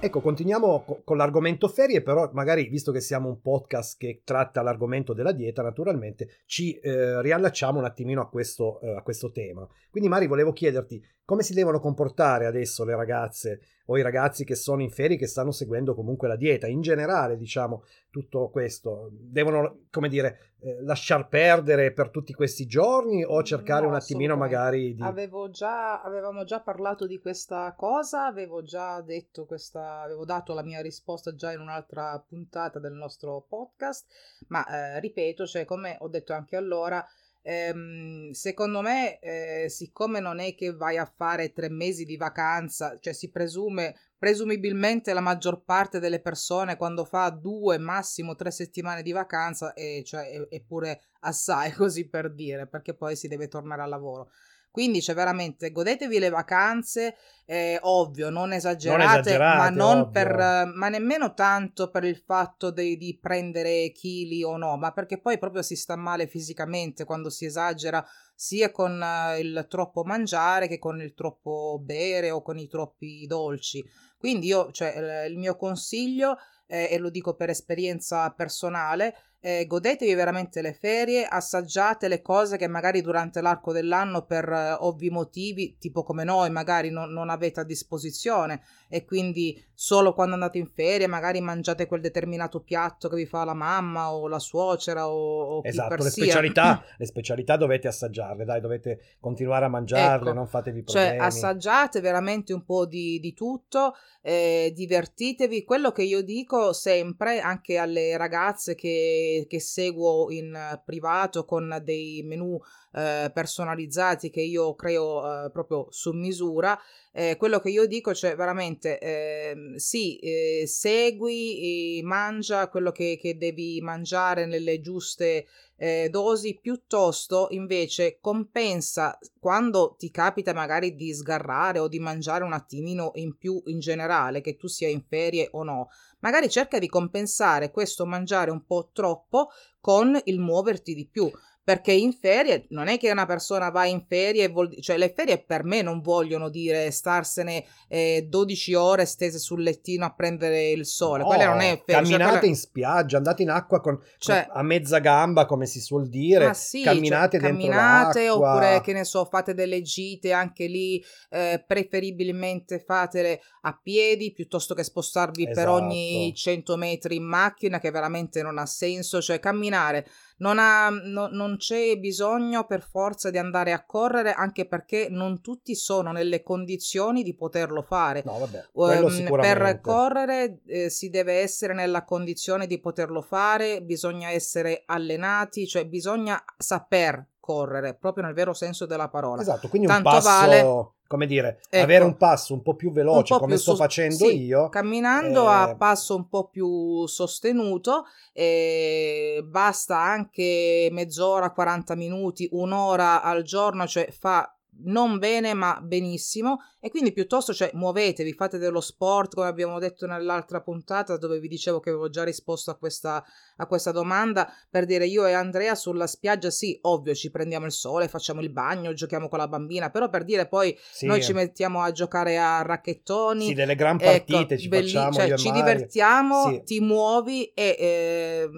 Ecco, 0.05 0.21
continuiamo 0.21 0.83
co- 0.85 1.01
con 1.03 1.17
l'argomento 1.17 1.67
ferie, 1.67 2.03
però 2.03 2.29
magari, 2.31 2.67
visto 2.67 2.91
che 2.91 3.01
siamo 3.01 3.27
un 3.27 3.41
podcast 3.41 3.97
che 3.97 4.21
tratta 4.23 4.61
l'argomento 4.61 5.13
della 5.13 5.31
dieta, 5.31 5.63
naturalmente 5.63 6.41
ci 6.45 6.77
eh, 6.77 7.23
riallacciamo 7.23 7.79
un 7.79 7.85
attimino 7.85 8.21
a 8.21 8.29
questo, 8.29 8.79
eh, 8.81 8.97
a 8.97 9.01
questo 9.01 9.31
tema. 9.31 9.67
Quindi 9.89 10.07
Mari, 10.07 10.27
volevo 10.27 10.53
chiederti, 10.53 11.03
come 11.25 11.41
si 11.41 11.55
devono 11.55 11.79
comportare 11.79 12.45
adesso 12.45 12.85
le 12.85 12.95
ragazze 12.95 13.61
o 13.87 13.97
i 13.97 14.03
ragazzi 14.03 14.45
che 14.45 14.53
sono 14.53 14.83
in 14.83 14.91
ferie 14.91 15.17
che 15.17 15.25
stanno 15.25 15.49
seguendo 15.49 15.95
comunque 15.95 16.27
la 16.27 16.35
dieta. 16.35 16.67
In 16.67 16.81
generale, 16.81 17.35
diciamo, 17.35 17.83
tutto 18.11 18.49
questo 18.49 19.09
devono, 19.11 19.85
come 19.89 20.07
dire, 20.07 20.53
eh, 20.65 20.81
lasciar 20.81 21.27
perdere 21.27 21.93
per 21.93 22.09
tutti 22.09 22.33
questi 22.33 22.65
giorni 22.65 23.23
o 23.23 23.43
cercare 23.43 23.83
no, 23.83 23.89
un 23.89 23.93
attimino 23.93 24.35
magari 24.35 24.95
di... 24.95 25.03
Avevo 25.03 25.51
già, 25.51 26.01
avevamo 26.01 26.43
già 26.43 26.59
parlato 26.59 27.05
di 27.05 27.19
questa 27.19 27.75
cosa, 27.77 28.25
avevo 28.25 28.63
già 28.63 28.99
detto 29.01 29.45
questa, 29.45 30.01
avevo 30.01 30.25
dato 30.25 30.55
la 30.55 30.63
mia 30.63 30.81
risposta 30.81 31.35
già 31.35 31.51
in 31.51 31.59
un'altra 31.59 32.19
puntata 32.27 32.79
del 32.79 32.93
nostro 32.93 33.45
podcast, 33.47 34.07
ma 34.47 34.65
eh, 34.65 34.99
ripeto, 35.01 35.45
cioè 35.45 35.65
come 35.65 35.97
ho 35.99 36.07
detto 36.07 36.33
anche 36.33 36.55
allora, 36.55 37.05
ehm, 37.43 38.31
secondo 38.31 38.81
me, 38.81 39.19
eh, 39.19 39.69
siccome 39.69 40.19
non 40.19 40.39
è 40.39 40.55
che 40.55 40.73
vai 40.73 40.97
a 40.97 41.05
fare 41.05 41.53
tre 41.53 41.69
mesi 41.69 42.05
di 42.05 42.17
vacanza, 42.17 42.97
cioè 42.99 43.13
si 43.13 43.29
presume, 43.29 43.95
presumibilmente 44.17 45.13
la 45.13 45.21
maggior 45.21 45.63
parte 45.63 45.99
delle 45.99 46.21
persone 46.21 46.77
quando 46.77 47.05
fa 47.05 47.29
due, 47.29 47.77
massimo 47.77 48.35
tre 48.35 48.51
settimane 48.51 49.01
di 49.01 49.11
vacanza, 49.11 49.73
e 49.73 50.03
cioè, 50.05 50.29
è, 50.29 50.47
è 50.47 50.61
pure 50.61 51.01
assai 51.21 51.71
così 51.73 52.07
per 52.07 52.33
dire, 52.33 52.67
perché 52.67 52.93
poi 52.93 53.15
si 53.15 53.27
deve 53.27 53.47
tornare 53.47 53.81
al 53.81 53.89
lavoro. 53.89 54.29
Quindi, 54.75 55.01
cioè, 55.01 55.15
veramente 55.15 55.71
godetevi 55.71 56.19
le 56.19 56.27
vacanze, 56.27 57.15
eh, 57.45 57.79
ovvio, 57.83 58.29
non 58.29 58.51
esagerate, 58.51 59.03
non 59.05 59.19
esagerate 59.21 59.57
ma, 59.57 59.69
non 59.69 60.11
per, 60.11 60.35
ma 60.75 60.89
nemmeno 60.89 61.33
tanto 61.33 61.89
per 61.89 62.03
il 62.03 62.17
fatto 62.17 62.71
de, 62.71 62.97
di 62.97 63.17
prendere 63.17 63.93
chili 63.93 64.43
o 64.43 64.57
no, 64.57 64.75
ma 64.75 64.91
perché 64.91 65.17
poi 65.17 65.37
proprio 65.37 65.61
si 65.61 65.77
sta 65.77 65.95
male 65.95 66.27
fisicamente 66.27 67.05
quando 67.05 67.29
si 67.29 67.45
esagera 67.45 68.05
sia 68.35 68.69
con 68.69 69.01
uh, 69.01 69.39
il 69.39 69.65
troppo 69.69 70.03
mangiare 70.03 70.67
che 70.67 70.77
con 70.77 70.99
il 71.01 71.13
troppo 71.13 71.79
bere 71.81 72.31
o 72.31 72.41
con 72.41 72.57
i 72.57 72.67
troppi 72.67 73.25
dolci. 73.25 73.81
Quindi 74.25 74.47
io, 74.47 74.71
cioè, 74.71 75.27
il 75.29 75.37
mio 75.37 75.55
consiglio, 75.55 76.37
eh, 76.65 76.87
e 76.89 76.97
lo 76.97 77.11
dico 77.11 77.35
per 77.35 77.51
esperienza 77.51 78.31
personale, 78.31 79.34
eh, 79.45 79.67
godetevi 79.67 80.11
veramente 80.15 80.59
le 80.63 80.73
ferie, 80.73 81.23
assaggiate 81.23 82.07
le 82.07 82.23
cose 82.23 82.57
che 82.57 82.67
magari 82.67 83.03
durante 83.03 83.41
l'arco 83.41 83.71
dell'anno 83.71 84.25
per 84.25 84.49
eh, 84.49 84.75
ovvi 84.79 85.11
motivi, 85.11 85.77
tipo 85.77 86.01
come 86.01 86.23
noi, 86.23 86.49
magari 86.49 86.89
non, 86.89 87.11
non, 87.11 87.29
avete 87.29 87.59
a 87.59 87.63
disposizione 87.63 88.63
e 88.89 89.05
quindi 89.05 89.63
solo 89.75 90.15
quando 90.15 90.33
andate 90.33 90.57
in 90.57 90.65
ferie 90.65 91.05
magari 91.05 91.41
mangiate 91.41 91.85
quel 91.85 92.01
determinato 92.01 92.61
piatto 92.61 93.07
che 93.07 93.17
vi 93.17 93.27
fa 93.27 93.43
la 93.43 93.53
mamma 93.53 94.13
o 94.13 94.27
la 94.27 94.39
suocera 94.39 95.07
o, 95.07 95.57
o 95.57 95.61
esatto, 95.63 96.01
le 96.01 96.09
specialità, 96.09 96.83
le 96.97 97.05
specialità 97.05 97.55
dovete 97.55 97.87
assaggiarle, 97.87 98.45
dai, 98.45 98.59
dovete 98.59 98.99
continuare 99.19 99.65
a 99.65 99.69
mangiarle, 99.69 100.29
ecco, 100.29 100.33
non 100.33 100.47
fatevi 100.47 100.83
cioè, 100.87 101.09
problemi. 101.09 101.17
Cioè, 101.19 101.27
assaggiate 101.27 101.99
veramente 101.99 102.51
un 102.51 102.65
po' 102.65 102.87
di, 102.87 103.19
di 103.19 103.33
tutto, 103.35 103.93
eh, 104.23 104.71
divertitevi. 104.73 105.63
Quello 105.63 105.91
che 105.91 106.01
io 106.01 106.23
dico 106.23 106.73
sempre 106.73 107.39
anche 107.39 107.77
alle 107.77 108.17
ragazze 108.17 108.73
che 108.73 109.34
che, 109.47 109.59
seguo 109.59 110.31
in 110.31 110.79
privato 110.85 111.45
con 111.45 111.81
dei 111.83 112.21
menu 112.23 112.57
eh, 112.93 113.31
personalizzati 113.33 114.29
che 114.29 114.41
io 114.41 114.75
creo 114.75 115.45
eh, 115.45 115.51
proprio 115.51 115.87
su 115.89 116.11
misura. 116.11 116.79
Eh, 117.17 117.37
quello 117.37 117.61
che 117.61 117.69
io 117.69 117.85
dico, 117.85 118.13
cioè 118.13 118.35
veramente 118.35 118.99
ehm, 118.99 119.75
sì, 119.75 120.17
eh, 120.17 120.65
segui, 120.67 122.01
mangia 122.03 122.67
quello 122.67 122.91
che, 122.91 123.17
che, 123.17 123.37
devi 123.37 123.79
mangiare 123.79 124.45
nelle 124.45 124.81
giuste 124.81 125.47
eh, 125.77 126.09
dosi, 126.11 126.59
piuttosto 126.61 127.47
invece 127.51 128.17
compensa 128.19 129.17
quando 129.39 129.95
ti 129.97 130.11
capita 130.11 130.51
magari 130.51 130.93
di 130.93 131.13
sgarrare 131.13 131.79
o 131.79 131.87
di 131.87 131.99
mangiare 131.99 132.43
un 132.43 132.51
attimino 132.51 133.11
in 133.13 133.37
più 133.37 133.61
in 133.67 133.79
generale, 133.79 134.41
che 134.41 134.57
tu 134.57 134.67
sia 134.67 134.89
in 134.89 135.01
ferie 135.07 135.47
o 135.53 135.63
no, 135.63 135.87
magari 136.19 136.49
cerca 136.49 136.79
di 136.79 136.89
compensare 136.89 137.71
questo 137.71 138.05
mangiare 138.05 138.51
un 138.51 138.65
po' 138.65 138.89
troppo 138.91 139.51
con 139.79 140.19
il 140.25 140.39
muoverti 140.39 140.93
di 140.93 141.07
più 141.07 141.31
perché 141.65 141.91
in 141.91 142.13
ferie 142.13 142.67
non 142.69 142.87
è 142.87 142.99
che 142.99 143.09
una 143.09 143.25
persona 143.25 143.71
va 143.71 143.85
in 143.85 144.05
ferie 144.07 144.43
e 144.43 144.47
vuol 144.49 144.79
cioè 144.81 144.97
le 144.97 145.11
ferie 145.11 145.43
per 145.43 145.63
me 145.63 145.81
non 145.81 145.99
vogliono 145.99 146.49
dire 146.49 146.91
starsene 146.91 147.65
eh, 147.87 148.27
12 148.29 148.73
ore 148.75 149.05
stese 149.05 149.39
sul 149.39 149.63
lettino 149.63 150.05
a 150.05 150.13
prendere 150.13 150.69
il 150.69 150.85
sole, 150.85 151.23
no, 151.23 151.27
quella 151.27 151.47
non 151.47 151.61
è 151.61 151.81
ferie. 151.83 152.01
Camminate 152.01 152.23
cioè, 152.23 152.31
quella... 152.33 152.45
in 152.45 152.55
spiaggia, 152.55 153.17
andate 153.17 153.41
in 153.41 153.49
acqua 153.49 153.81
con, 153.81 153.99
cioè, 154.19 154.45
con, 154.47 154.57
a 154.59 154.61
mezza 154.61 154.99
gamba 154.99 155.47
come 155.47 155.65
si 155.65 155.81
suol 155.81 156.07
dire, 156.07 156.53
sì, 156.53 156.83
camminate 156.83 157.39
cioè, 157.39 157.49
dentro 157.49 157.67
camminate 157.67 158.25
l'acqua. 158.27 158.51
oppure 158.51 158.81
che 158.81 158.93
ne 158.93 159.03
so, 159.03 159.25
fate 159.25 159.55
delle 159.55 159.81
gite 159.81 160.33
anche 160.33 160.67
lì, 160.67 161.03
eh, 161.31 161.63
preferibilmente 161.65 162.83
fatele 162.85 163.41
a 163.61 163.79
piedi 163.81 164.33
piuttosto 164.33 164.75
che 164.75 164.83
spostarvi 164.83 165.49
esatto. 165.49 165.59
per 165.59 165.69
ogni 165.69 166.31
100 166.35 166.75
metri 166.75 167.15
in 167.15 167.23
macchina 167.23 167.79
che 167.79 167.89
veramente 167.89 168.43
non 168.43 168.59
ha 168.59 168.67
senso, 168.67 169.19
cioè 169.19 169.39
camminare 169.39 170.05
non, 170.37 170.59
ha, 170.59 170.89
no, 170.89 171.27
non 171.31 171.54
c'è 171.57 171.97
bisogno 171.97 172.65
per 172.65 172.81
forza 172.81 173.29
di 173.29 173.37
andare 173.37 173.71
a 173.71 173.85
correre, 173.85 174.33
anche 174.33 174.65
perché 174.65 175.07
non 175.09 175.41
tutti 175.41 175.75
sono 175.75 176.11
nelle 176.11 176.43
condizioni 176.43 177.23
di 177.23 177.35
poterlo 177.35 177.81
fare. 177.81 178.21
No, 178.25 178.39
vabbè, 178.39 178.65
um, 178.73 179.39
per 179.39 179.79
correre 179.81 180.59
eh, 180.65 180.89
si 180.89 181.09
deve 181.09 181.39
essere 181.39 181.73
nella 181.73 182.03
condizione 182.03 182.67
di 182.67 182.79
poterlo 182.79 183.21
fare, 183.21 183.81
bisogna 183.81 184.29
essere 184.29 184.83
allenati, 184.85 185.67
cioè 185.67 185.85
bisogna 185.85 186.43
saper 186.57 187.25
correre, 187.45 187.93
proprio 187.93 188.23
nel 188.23 188.33
vero 188.33 188.53
senso 188.53 188.87
della 188.87 189.07
parola. 189.07 189.39
Esatto, 189.39 189.67
quindi 189.67 189.87
Tanto 189.87 190.09
un 190.09 190.15
passo, 190.15 190.27
vale... 190.27 190.91
come 191.05 191.27
dire, 191.27 191.59
ecco, 191.69 191.83
avere 191.83 192.03
un 192.03 192.17
passo 192.17 192.55
un 192.55 192.63
po' 192.63 192.73
più 192.73 192.91
veloce 192.91 193.33
po 193.33 193.39
come 193.41 193.53
più 193.53 193.61
sto 193.61 193.71
sos- 193.71 193.79
facendo 193.79 194.25
sì, 194.25 194.45
io. 194.45 194.69
Camminando 194.69 195.43
eh... 195.43 195.53
a 195.53 195.75
passo 195.75 196.15
un 196.15 196.27
po' 196.27 196.47
più 196.47 197.05
sostenuto, 197.05 198.05
eh, 198.33 199.45
basta 199.47 199.99
anche 199.99 200.89
mezz'ora, 200.91 201.51
40 201.51 201.95
minuti, 201.95 202.49
un'ora 202.51 203.21
al 203.21 203.43
giorno, 203.43 203.85
cioè 203.85 204.09
fa 204.09 204.49
non 204.77 205.19
bene 205.19 205.53
ma 205.53 205.79
benissimo 205.81 206.59
e 206.85 206.91
quindi 206.91 207.13
piuttosto 207.13 207.51
cioè 207.51 207.71
muovetevi, 207.73 208.33
fate 208.33 208.59
dello 208.59 208.79
sport 208.79 209.33
come 209.33 209.47
abbiamo 209.47 209.79
detto 209.79 210.05
nell'altra 210.05 210.61
puntata 210.61 211.17
dove 211.17 211.39
vi 211.39 211.47
dicevo 211.47 211.79
che 211.79 211.89
avevo 211.89 212.11
già 212.11 212.23
risposto 212.23 212.69
a 212.69 212.75
questa, 212.75 213.25
a 213.55 213.65
questa 213.65 213.89
domanda 213.89 214.47
per 214.69 214.85
dire 214.85 215.07
io 215.07 215.25
e 215.25 215.33
Andrea 215.33 215.73
sulla 215.73 216.05
spiaggia 216.05 216.51
sì 216.51 216.77
ovvio 216.83 217.15
ci 217.15 217.31
prendiamo 217.31 217.65
il 217.65 217.71
sole, 217.71 218.07
facciamo 218.07 218.39
il 218.41 218.51
bagno, 218.51 218.93
giochiamo 218.93 219.29
con 219.29 219.39
la 219.39 219.47
bambina 219.47 219.89
però 219.89 220.09
per 220.09 220.23
dire 220.23 220.47
poi 220.47 220.77
sì. 220.79 221.07
noi 221.07 221.23
ci 221.23 221.33
mettiamo 221.33 221.81
a 221.81 221.91
giocare 221.91 222.37
a 222.37 222.61
racchettoni 222.61 223.47
sì 223.47 223.53
delle 223.55 223.73
gran 223.73 223.95
ecco, 223.95 224.05
partite 224.05 224.53
ecco, 224.53 224.61
ci 224.61 224.67
belli, 224.67 224.91
facciamo 224.91 225.13
cioè, 225.13 225.37
ci 225.37 225.51
divertiamo, 225.51 226.49
sì. 226.49 226.63
ti 226.65 226.79
muovi 226.81 227.45
e 227.45 227.75
eh, 227.79 228.49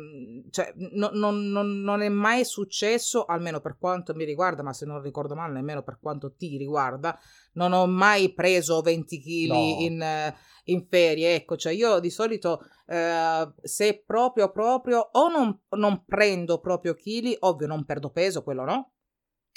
cioè, 0.52 0.74
no, 0.76 1.12
non, 1.14 1.50
non, 1.50 1.80
non 1.80 2.02
è 2.02 2.10
mai 2.10 2.44
successo 2.44 3.24
almeno 3.24 3.62
per 3.62 3.78
quanto 3.80 4.14
mi 4.14 4.26
riguarda 4.26 4.64
ma 4.64 4.74
se 4.74 4.86
non 4.86 5.02
ricordo 5.02 5.34
male 5.34 5.54
nemmeno 5.54 5.82
per 5.82 5.98
quanto 6.02 6.34
ti 6.36 6.58
riguarda, 6.58 7.18
non 7.58 7.74
ho 7.74 7.86
mai 7.88 8.34
preso 8.34 8.82
20 8.82 9.20
kg 9.20 9.48
no. 9.48 9.56
in, 9.80 10.34
in, 10.66 10.88
ferie. 10.88 11.36
Ecco, 11.36 11.58
cioè 11.58 11.74
io 11.74 12.00
di 12.00 12.10
solito 12.10 12.62
eh, 12.86 13.52
se 13.62 14.04
proprio 14.06 14.52
proprio 14.52 15.10
o 15.12 15.28
non, 15.28 15.60
non 15.72 16.06
prendo 16.06 16.60
proprio 16.60 16.94
chili, 16.94 17.36
ovvio 17.40 17.68
non 17.68 17.84
perdo 17.84 18.12
peso, 18.12 18.44
quello 18.44 18.64
no. 18.64 18.92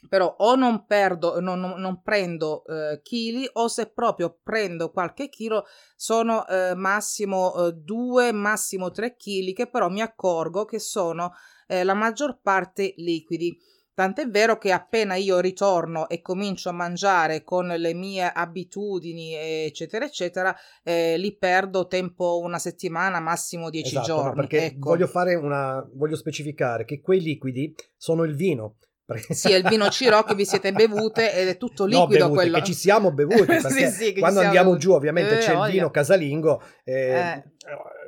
Però 0.09 0.35
o 0.39 0.55
non 0.55 0.87
perdo, 0.87 1.41
non, 1.41 1.61
non, 1.61 1.79
non 1.79 2.01
prendo 2.01 2.65
eh, 2.65 3.03
chili 3.03 3.47
o 3.53 3.69
se 3.69 3.91
proprio 3.93 4.39
prendo 4.43 4.91
qualche 4.91 5.29
chilo 5.29 5.67
sono 5.95 6.47
eh, 6.49 6.75
massimo 6.75 7.67
eh, 7.67 7.73
2, 7.75 8.33
massimo 8.33 8.91
3 8.91 9.17
chili 9.17 9.53
che 9.53 9.69
però 9.69 9.91
mi 9.91 10.01
accorgo 10.01 10.65
che 10.65 10.79
sono 10.79 11.33
eh, 11.67 11.85
la 11.85 11.93
maggior 11.93 12.41
parte 12.41 12.95
liquidi. 12.97 13.55
Tant'è 14.01 14.31
vero 14.31 14.57
che 14.57 14.73
appena 14.73 15.15
io 15.17 15.41
ritorno 15.41 16.09
e 16.09 16.23
comincio 16.23 16.71
a 16.71 16.73
mangiare 16.73 17.45
con 17.45 17.67
le 17.67 17.93
mie 17.93 18.33
abitudini, 18.33 19.35
eccetera, 19.35 20.07
eccetera, 20.07 20.57
eh, 20.83 21.19
li 21.19 21.37
perdo 21.37 21.87
tempo 21.87 22.41
una 22.43 22.59
settimana, 22.59 23.21
massimo 23.21 23.69
dieci 23.69 23.97
esatto, 23.97 24.07
giorni. 24.07 24.29
No, 24.29 24.35
perché 24.37 24.65
ecco. 24.65 24.89
voglio 24.89 25.07
fare 25.07 25.35
una. 25.35 25.87
voglio 25.93 26.17
specificare 26.17 26.87
che 26.87 27.03
quei 27.03 27.21
liquidi 27.21 27.75
sono 27.95 28.25
il 28.25 28.35
vino. 28.35 28.77
Sì, 29.29 29.53
è 29.53 29.57
il 29.57 29.69
vino 29.69 29.91
Ciro 29.91 30.23
che 30.23 30.37
vi 30.37 30.47
siete 30.47 30.73
bevute 30.73 31.35
ed 31.35 31.49
è 31.49 31.57
tutto 31.59 31.85
liquido 31.85 32.07
no, 32.07 32.31
bevute, 32.31 32.35
quello. 32.37 32.57
che 32.59 32.65
ci 32.65 32.75
siamo 32.75 33.13
bevuti 33.13 33.43
perché 33.61 33.91
sì, 33.91 34.05
sì, 34.05 34.19
quando 34.19 34.39
andiamo 34.39 34.69
bevuti. 34.69 34.85
giù 34.85 34.93
ovviamente 34.93 35.39
eh, 35.39 35.41
c'è 35.41 35.53
il 35.53 35.73
vino 35.73 35.91
casalingo 35.91 36.63
eh, 36.85 36.95
eh 36.95 37.45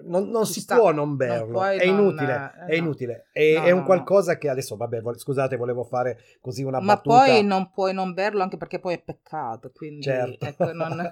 non, 0.04 0.28
non 0.28 0.46
si 0.46 0.60
sta, 0.60 0.76
può 0.76 0.92
non 0.92 1.16
berlo, 1.16 1.60
non 1.60 1.68
è, 1.70 1.84
inutile, 1.84 2.36
non, 2.36 2.50
eh, 2.68 2.72
è 2.72 2.74
inutile, 2.74 3.26
è, 3.32 3.54
no, 3.54 3.62
è 3.64 3.70
un 3.70 3.84
qualcosa 3.84 4.38
che 4.38 4.48
adesso, 4.48 4.76
vabbè, 4.76 5.00
vo- 5.00 5.16
scusate, 5.16 5.56
volevo 5.56 5.84
fare 5.84 6.18
così 6.40 6.62
una 6.62 6.80
Ma 6.80 6.94
battuta. 6.94 7.16
Ma 7.16 7.24
poi 7.24 7.44
non 7.44 7.70
puoi 7.70 7.94
non 7.94 8.12
berlo 8.12 8.42
anche 8.42 8.56
perché 8.56 8.78
poi 8.78 8.94
è 8.94 9.02
peccato, 9.02 9.70
quindi 9.74 10.02
certo. 10.02 10.46
ecco, 10.46 10.64
una, 10.72 11.10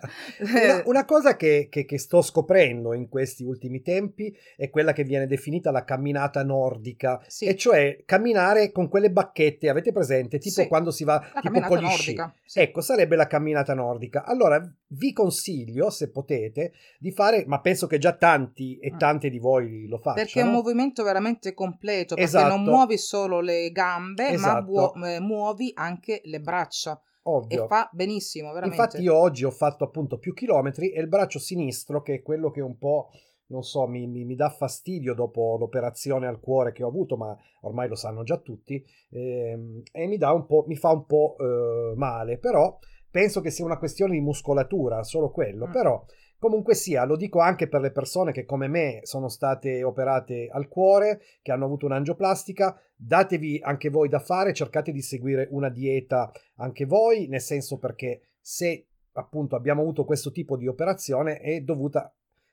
una, 0.85 1.05
cosa 1.05 1.37
che, 1.37 1.68
che, 1.70 1.85
che, 1.85 1.98
sto 1.98 2.22
scoprendo 2.22 2.92
in 2.92 3.09
questi 3.09 3.44
ultimi 3.44 3.83
tempi 3.83 4.37
è 4.57 4.70
quella 4.70 4.92
che 4.92 5.05
viene 5.05 5.26
definita 5.26 5.70
la 5.70 5.85
camminata 5.85 6.42
nordica, 6.42 7.22
sì. 7.26 7.46
e 7.46 7.57
cioè 7.57 8.03
camminare 8.05 8.72
con 8.72 8.88
quelle 8.88 9.11
bacchette, 9.11 9.68
avete 9.68 9.92
presente? 9.92 10.38
Tipo 10.38 10.62
sì. 10.62 10.68
quando 10.68 10.90
si 10.90 11.05
va 11.05 11.22
la 11.35 11.40
tipo 11.40 11.61
con 11.61 11.79
gli 11.79 11.88
sci. 11.88 12.16
Sì. 12.44 12.61
Ecco, 12.61 12.81
sarebbe 12.81 13.16
la 13.16 13.26
camminata 13.26 13.74
nordica. 13.74 14.24
Allora, 14.24 14.61
vi 14.92 15.12
consiglio, 15.12 15.90
se 15.90 16.11
potete, 16.11 16.72
di 16.98 17.12
fare, 17.12 17.44
ma 17.46 17.61
penso 17.61 17.87
che 17.87 17.98
già 17.98 18.16
tanti 18.16 18.79
e 18.79 18.92
mm. 18.92 18.98
tante 18.98 19.29
di 19.29 19.38
voi 19.38 19.87
lo 19.87 19.98
facciano. 19.98 20.24
Perché 20.24 20.40
è 20.40 20.44
un 20.44 20.53
movimento 20.53 21.03
veramente 21.03 21.55
completo, 21.55 22.14
perché 22.14 22.31
esatto. 22.31 22.57
non 22.57 22.64
muovi 22.64 22.98
solo 22.98 23.40
le 23.40 23.70
gambe, 23.70 24.31
esatto. 24.31 24.92
ma 24.96 25.14
eh, 25.14 25.20
muovi 25.20 25.70
anche 25.74 26.20
le 26.24 26.40
braccia. 26.40 27.00
Ovvio. 27.22 27.64
E 27.64 27.66
fa 27.68 27.88
benissimo, 27.92 28.53
veramente. 28.53 28.83
Infatti 28.83 29.03
io 29.03 29.14
oggi 29.14 29.44
ho 29.44 29.50
fatto 29.50 29.85
appunto 29.85 30.18
più 30.18 30.33
chilometri 30.33 30.90
e 30.90 31.00
il 31.00 31.09
braccio 31.09 31.38
sinistro, 31.38 32.03
che 32.03 32.14
è 32.14 32.22
quello 32.22 32.50
che 32.50 32.61
un 32.61 32.79
po' 32.79 33.11
non 33.50 33.62
so, 33.62 33.87
mi, 33.88 34.07
mi, 34.07 34.24
mi, 34.24 34.37
dà 34.37 34.48
fastidio 34.48 35.12
dopo 35.12 35.57
l'operazione 35.59 36.29
al 36.29 36.38
cuore 36.38 36.72
che 36.72 36.85
ho 36.85 36.88
avuto, 36.88 37.16
ma 37.16 37.37
ormai 37.62 37.88
lo 37.88 37.96
sanno 37.96 38.22
già 38.22 38.38
tutti, 38.38 38.81
ehm, 39.11 39.83
e 39.90 40.07
mi, 40.07 40.16
dà 40.18 40.33
un 40.33 40.46
po', 40.46 40.64
mi 40.68 40.76
fa 40.76 40.92
un 40.92 41.05
po' 41.05 41.35
eh, 41.37 41.94
male, 41.96 42.38
però 42.38 42.79
penso 43.11 43.40
che 43.40 43.51
sia 43.51 43.64
una 43.64 43.79
questione 43.79 44.12
di 44.12 44.20
muscolatura, 44.20 45.03
solo 45.03 45.31
quello, 45.31 45.66
mm. 45.66 45.73
però 45.73 46.05
comunque 46.38 46.75
sia, 46.75 47.05
lo 47.05 47.16
dico 47.16 47.40
anche 47.40 47.68
per 47.68 47.81
le 47.81 47.90
persone 47.90 48.33
che 48.33 48.44
come 48.44 48.66
me 48.66 49.01
sono 49.03 49.29
state 49.29 49.83
operate 49.83 50.49
al 50.51 50.68
cuore, 50.68 51.20
che 51.42 51.53
hanno 51.53 51.66
avuto 51.66 51.87
un'angioplastica, 51.87 52.81
datevi 52.96 53.61
anche 53.62 53.90
voi 53.90 54.09
da 54.09 54.20
fare, 54.20 54.55
cercate 54.55 54.92
di 54.92 55.03
seguire 55.03 55.49
una 55.51 55.68
dieta 55.68 56.33
anche 56.57 56.87
voi, 56.87 57.27
nel 57.29 57.40
senso 57.40 57.79
perché 57.79 58.23
se 58.40 58.87
appunto 59.12 59.57
abbiamo 59.57 59.83
avuto 59.83 60.05
questo 60.05 60.31
tipo 60.31 60.57
di 60.57 60.66
operazione 60.66 61.40
è 61.40 61.61
dovuta 61.61 62.12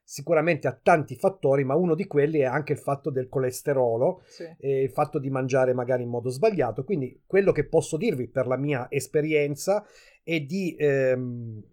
sicuramente 0.10 0.70
a 0.70 0.80
tanti 0.82 1.15
fattori, 1.15 1.65
ma 1.65 1.76
uno 1.76 1.93
di 1.93 2.08
quelli 2.08 2.39
è 2.39 2.46
anche 2.46 2.72
il 2.72 2.80
fatto 2.80 3.10
del 3.10 3.28
colesterolo 3.28 4.22
sì. 4.26 4.43
e 4.58 4.84
il 4.84 4.89
fatto 4.89 5.20
di 5.20 5.30
mangiare 5.30 5.74
magari 5.74 6.04
in 6.04 6.10
modo 6.10 6.30
sbagliato. 6.30 6.86
Quindi 6.86 7.24
quello 7.26 7.52
che 7.52 7.65
posso 7.65 7.98
dirvi 7.98 8.30
per 8.30 8.48
la 8.48 8.56
mia 8.56 8.88
esperienza 8.89 9.86
è 10.28 10.42
di 10.42 10.76
ehm, 10.78 11.63